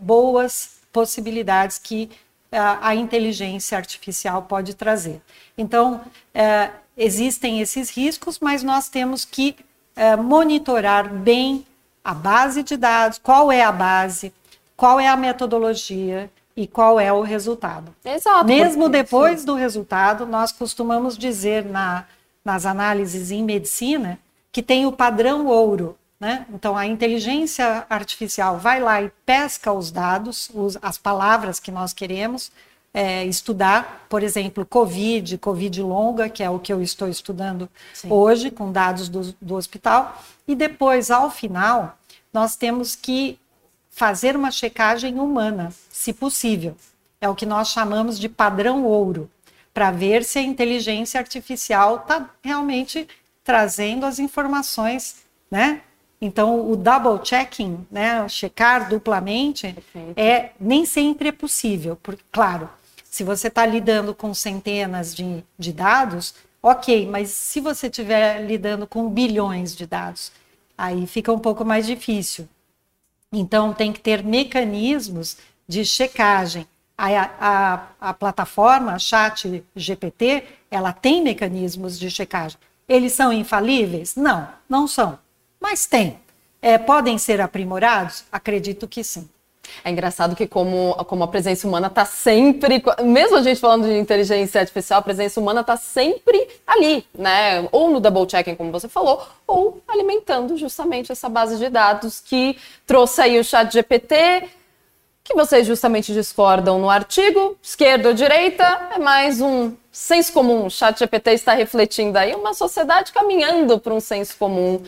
boas 0.00 0.80
possibilidades 0.92 1.78
que 1.78 2.10
uh, 2.52 2.78
a 2.80 2.94
inteligência 2.94 3.76
artificial 3.76 4.42
pode 4.42 4.74
trazer. 4.74 5.20
Então, 5.56 6.00
uh, 6.34 6.72
existem 6.96 7.60
esses 7.60 7.90
riscos, 7.90 8.38
mas 8.38 8.62
nós 8.62 8.88
temos 8.88 9.24
que 9.24 9.56
é, 9.96 10.16
monitorar 10.16 11.08
bem 11.08 11.64
a 12.02 12.12
base 12.12 12.64
de 12.64 12.76
dados, 12.76 13.18
qual 13.18 13.50
é 13.50 13.62
a 13.62 13.70
base, 13.70 14.32
qual 14.76 14.98
é 14.98 15.06
a 15.06 15.16
metodologia 15.16 16.28
e 16.56 16.66
qual 16.66 16.98
é 16.98 17.12
o 17.12 17.20
resultado. 17.20 17.94
Exato. 18.04 18.44
Mesmo 18.44 18.88
depois 18.88 19.40
sim. 19.40 19.46
do 19.46 19.54
resultado, 19.54 20.26
nós 20.26 20.50
costumamos 20.50 21.16
dizer 21.16 21.64
na, 21.64 22.06
nas 22.44 22.66
análises 22.66 23.30
em 23.30 23.42
medicina 23.42 24.18
que 24.50 24.62
tem 24.62 24.84
o 24.84 24.92
padrão 24.92 25.46
ouro. 25.46 25.96
Né? 26.24 26.46
Então, 26.54 26.74
a 26.74 26.86
inteligência 26.86 27.84
artificial 27.90 28.56
vai 28.56 28.80
lá 28.80 29.02
e 29.02 29.12
pesca 29.26 29.70
os 29.70 29.90
dados, 29.90 30.50
os, 30.54 30.78
as 30.80 30.96
palavras 30.96 31.60
que 31.60 31.70
nós 31.70 31.92
queremos 31.92 32.50
é, 32.94 33.26
estudar, 33.26 34.06
por 34.08 34.22
exemplo, 34.22 34.64
COVID, 34.64 35.36
COVID 35.36 35.82
longa, 35.82 36.30
que 36.30 36.42
é 36.42 36.48
o 36.48 36.58
que 36.58 36.72
eu 36.72 36.80
estou 36.80 37.08
estudando 37.08 37.68
Sim. 37.92 38.08
hoje, 38.10 38.50
com 38.50 38.72
dados 38.72 39.10
do, 39.10 39.36
do 39.38 39.54
hospital, 39.54 40.18
e 40.48 40.54
depois, 40.54 41.10
ao 41.10 41.30
final, 41.30 41.98
nós 42.32 42.56
temos 42.56 42.96
que 42.96 43.38
fazer 43.90 44.34
uma 44.34 44.50
checagem 44.50 45.20
humana, 45.20 45.74
se 45.90 46.10
possível. 46.10 46.74
É 47.20 47.28
o 47.28 47.34
que 47.34 47.44
nós 47.44 47.68
chamamos 47.68 48.18
de 48.18 48.30
padrão 48.30 48.86
ouro, 48.86 49.30
para 49.74 49.90
ver 49.90 50.24
se 50.24 50.38
a 50.38 50.42
inteligência 50.42 51.20
artificial 51.20 51.96
está 51.96 52.30
realmente 52.42 53.06
trazendo 53.44 54.06
as 54.06 54.18
informações, 54.18 55.16
né? 55.50 55.82
Então, 56.24 56.70
o 56.70 56.74
double 56.74 57.22
checking, 57.22 57.86
né, 57.90 58.26
checar 58.30 58.88
duplamente, 58.88 59.74
Perfeito. 59.74 60.18
é 60.18 60.52
nem 60.58 60.86
sempre 60.86 61.28
é 61.28 61.32
possível, 61.32 61.98
porque, 62.02 62.22
claro, 62.32 62.66
se 63.04 63.22
você 63.22 63.48
está 63.48 63.66
lidando 63.66 64.14
com 64.14 64.32
centenas 64.32 65.14
de, 65.14 65.44
de 65.58 65.70
dados, 65.70 66.34
ok, 66.62 67.06
mas 67.06 67.28
se 67.28 67.60
você 67.60 67.88
estiver 67.88 68.40
lidando 68.40 68.86
com 68.86 69.06
bilhões 69.06 69.76
de 69.76 69.86
dados, 69.86 70.32
aí 70.78 71.06
fica 71.06 71.30
um 71.30 71.38
pouco 71.38 71.62
mais 71.62 71.86
difícil. 71.86 72.48
Então, 73.30 73.74
tem 73.74 73.92
que 73.92 74.00
ter 74.00 74.24
mecanismos 74.24 75.36
de 75.68 75.84
checagem. 75.84 76.66
A, 76.96 77.08
a, 77.38 77.86
a 78.00 78.14
plataforma 78.14 78.98
Chat 78.98 79.62
GPT, 79.76 80.42
ela 80.70 80.90
tem 80.90 81.22
mecanismos 81.22 81.98
de 81.98 82.10
checagem. 82.10 82.56
Eles 82.88 83.12
são 83.12 83.30
infalíveis? 83.30 84.16
Não, 84.16 84.48
não 84.66 84.88
são. 84.88 85.18
Mas 85.64 85.86
tem. 85.86 86.18
É, 86.60 86.76
podem 86.76 87.16
ser 87.16 87.40
aprimorados? 87.40 88.22
Acredito 88.30 88.86
que 88.86 89.02
sim. 89.02 89.26
É 89.82 89.90
engraçado 89.90 90.36
que 90.36 90.46
como, 90.46 90.94
como 91.06 91.24
a 91.24 91.26
presença 91.28 91.66
humana 91.66 91.86
está 91.86 92.04
sempre, 92.04 92.84
mesmo 93.02 93.38
a 93.38 93.42
gente 93.42 93.58
falando 93.58 93.86
de 93.86 93.98
inteligência 93.98 94.60
artificial, 94.60 94.98
a 94.98 95.02
presença 95.02 95.40
humana 95.40 95.62
está 95.62 95.74
sempre 95.78 96.46
ali, 96.66 97.06
né? 97.14 97.66
Ou 97.72 97.88
no 97.88 97.98
double 97.98 98.28
checking, 98.30 98.56
como 98.56 98.70
você 98.70 98.90
falou, 98.90 99.26
ou 99.46 99.80
alimentando 99.88 100.54
justamente 100.58 101.10
essa 101.10 101.30
base 101.30 101.56
de 101.56 101.70
dados 101.70 102.20
que 102.20 102.58
trouxe 102.86 103.22
aí 103.22 103.40
o 103.40 103.42
chat 103.42 103.72
GPT, 103.72 104.50
que 105.24 105.34
vocês 105.34 105.66
justamente 105.66 106.12
discordam 106.12 106.78
no 106.78 106.90
artigo, 106.90 107.56
esquerda 107.62 108.10
ou 108.10 108.14
direita, 108.14 108.90
é 108.94 108.98
mais 108.98 109.40
um 109.40 109.72
senso 109.90 110.30
comum. 110.30 110.66
O 110.66 110.70
chat 110.70 110.98
GPT 110.98 111.30
está 111.30 111.54
refletindo 111.54 112.18
aí 112.18 112.34
uma 112.34 112.52
sociedade 112.52 113.14
caminhando 113.14 113.80
para 113.80 113.94
um 113.94 114.00
senso 114.00 114.36
comum 114.36 114.82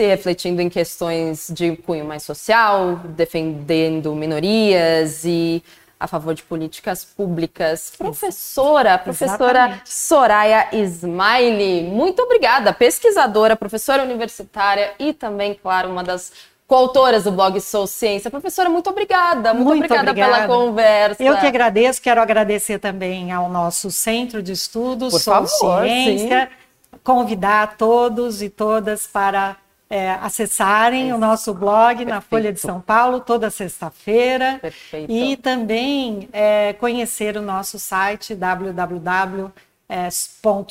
se 0.00 0.06
refletindo 0.06 0.62
em 0.62 0.70
questões 0.70 1.48
de 1.52 1.76
cunho 1.76 2.06
mais 2.06 2.22
social, 2.22 3.00
defendendo 3.04 4.14
minorias 4.14 5.26
e 5.26 5.62
a 5.98 6.06
favor 6.06 6.32
de 6.32 6.42
políticas 6.42 7.04
públicas. 7.04 7.92
Professora, 7.98 8.96
professora 8.96 9.58
Exatamente. 9.58 9.90
Soraya 9.92 10.68
Smiley, 10.72 11.82
muito 11.82 12.22
obrigada, 12.22 12.72
pesquisadora, 12.72 13.54
professora 13.54 14.02
universitária 14.02 14.94
e 14.98 15.12
também, 15.12 15.52
claro, 15.52 15.90
uma 15.90 16.02
das 16.02 16.32
coautoras 16.66 17.24
do 17.24 17.32
blog 17.32 17.60
Sou 17.60 17.86
Ciência. 17.86 18.30
Professora, 18.30 18.70
muito 18.70 18.88
obrigada. 18.88 19.52
Muito, 19.52 19.68
muito 19.68 19.84
obrigada, 19.84 20.12
obrigada, 20.12 20.32
pela 20.32 20.48
conversa. 20.48 21.22
Eu 21.22 21.36
que 21.36 21.46
agradeço. 21.46 22.00
Quero 22.00 22.22
agradecer 22.22 22.78
também 22.78 23.32
ao 23.32 23.50
nosso 23.50 23.90
Centro 23.90 24.42
de 24.42 24.52
Estudos 24.52 25.12
Por 25.12 25.20
Sou 25.20 25.34
favor, 25.34 25.82
Ciência. 25.82 26.48
Sim. 26.48 26.98
Convidar 27.04 27.76
todos 27.76 28.40
e 28.40 28.48
todas 28.48 29.06
para 29.06 29.56
é, 29.90 30.12
acessarem 30.12 31.10
é. 31.10 31.14
o 31.14 31.18
nosso 31.18 31.52
blog 31.52 31.96
Perfeito. 31.96 32.08
na 32.08 32.20
Folha 32.20 32.52
de 32.52 32.60
São 32.60 32.80
Paulo 32.80 33.20
toda 33.20 33.50
sexta-feira 33.50 34.60
e 35.08 35.36
também 35.36 36.28
é, 36.32 36.72
conhecer 36.74 37.36
o 37.36 37.42
nosso 37.42 37.76
site 37.78 38.34
www 38.34 39.52
é, 39.90 40.08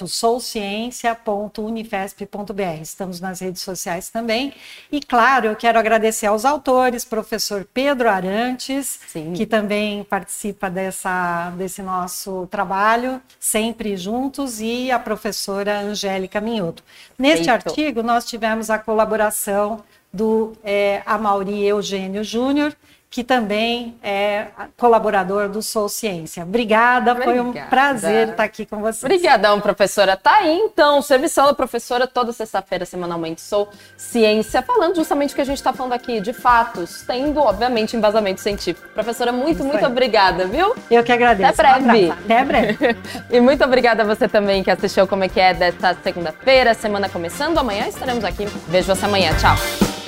.soulciência.unifesp.br. 0.07 2.81
Estamos 2.81 3.19
nas 3.19 3.41
redes 3.41 3.61
sociais 3.61 4.09
também. 4.09 4.53
E, 4.89 5.01
claro, 5.01 5.47
eu 5.47 5.55
quero 5.57 5.77
agradecer 5.77 6.27
aos 6.27 6.45
autores, 6.45 7.03
professor 7.03 7.67
Pedro 7.73 8.09
Arantes, 8.09 9.01
Sim. 9.09 9.33
que 9.33 9.45
também 9.45 10.05
participa 10.05 10.69
dessa, 10.69 11.49
desse 11.57 11.81
nosso 11.81 12.47
trabalho, 12.47 13.21
sempre 13.37 13.97
juntos, 13.97 14.61
e 14.61 14.89
a 14.89 14.97
professora 14.97 15.81
Angélica 15.81 16.39
Minhoto. 16.39 16.81
Neste 17.17 17.45
Feito. 17.45 17.67
artigo, 17.67 18.01
nós 18.01 18.23
tivemos 18.23 18.69
a 18.69 18.79
colaboração 18.79 19.83
do 20.13 20.53
é, 20.63 21.03
Amauri 21.05 21.65
Eugênio 21.65 22.23
Júnior, 22.23 22.73
que 23.09 23.23
também 23.23 23.95
é 24.03 24.47
colaborador 24.77 25.49
do 25.49 25.63
Sou 25.63 25.89
Ciência. 25.89 26.43
Obrigada, 26.43 27.13
Obrigada, 27.13 27.23
foi 27.23 27.39
um 27.39 27.51
prazer 27.67 28.29
estar 28.29 28.43
aqui 28.43 28.67
com 28.67 28.79
você. 28.81 29.03
Obrigadão, 29.03 29.59
professora. 29.59 30.15
Tá 30.15 30.35
aí, 30.35 30.55
então, 30.55 31.01
serviço 31.01 31.41
da 31.41 31.53
professora 31.53 32.05
toda 32.05 32.31
sexta-feira, 32.31 32.85
semanalmente, 32.85 33.41
Sou 33.41 33.67
Ciência, 33.97 34.61
falando 34.61 34.95
justamente 34.95 35.31
o 35.31 35.35
que 35.35 35.41
a 35.41 35.45
gente 35.45 35.57
está 35.57 35.73
falando 35.73 35.93
aqui, 35.93 36.21
de 36.21 36.33
fatos, 36.33 37.03
tendo, 37.07 37.39
obviamente, 37.39 37.97
embasamento 37.97 38.41
científico. 38.41 38.87
Professora, 38.93 39.31
muito, 39.31 39.63
muito 39.63 39.85
obrigada, 39.85 40.45
viu? 40.45 40.75
Eu 40.91 41.03
que 41.03 41.11
agradeço. 41.11 41.59
Até 41.59 41.79
breve. 41.79 42.11
Até 42.11 42.45
breve. 42.45 42.97
e 43.31 43.39
muito 43.39 43.63
obrigada 43.63 44.03
a 44.03 44.05
você 44.05 44.27
também 44.27 44.63
que 44.63 44.69
assistiu 44.69 45.07
Como 45.07 45.23
é 45.23 45.29
que 45.29 45.39
é 45.39 45.53
desta 45.53 45.97
segunda-feira, 46.03 46.75
semana 46.75 47.09
começando. 47.09 47.57
Amanhã 47.57 47.87
estaremos 47.87 48.23
aqui. 48.23 48.45
Vejo 48.67 48.93
você 48.93 49.05
amanhã. 49.05 49.31
Tchau. 49.35 49.98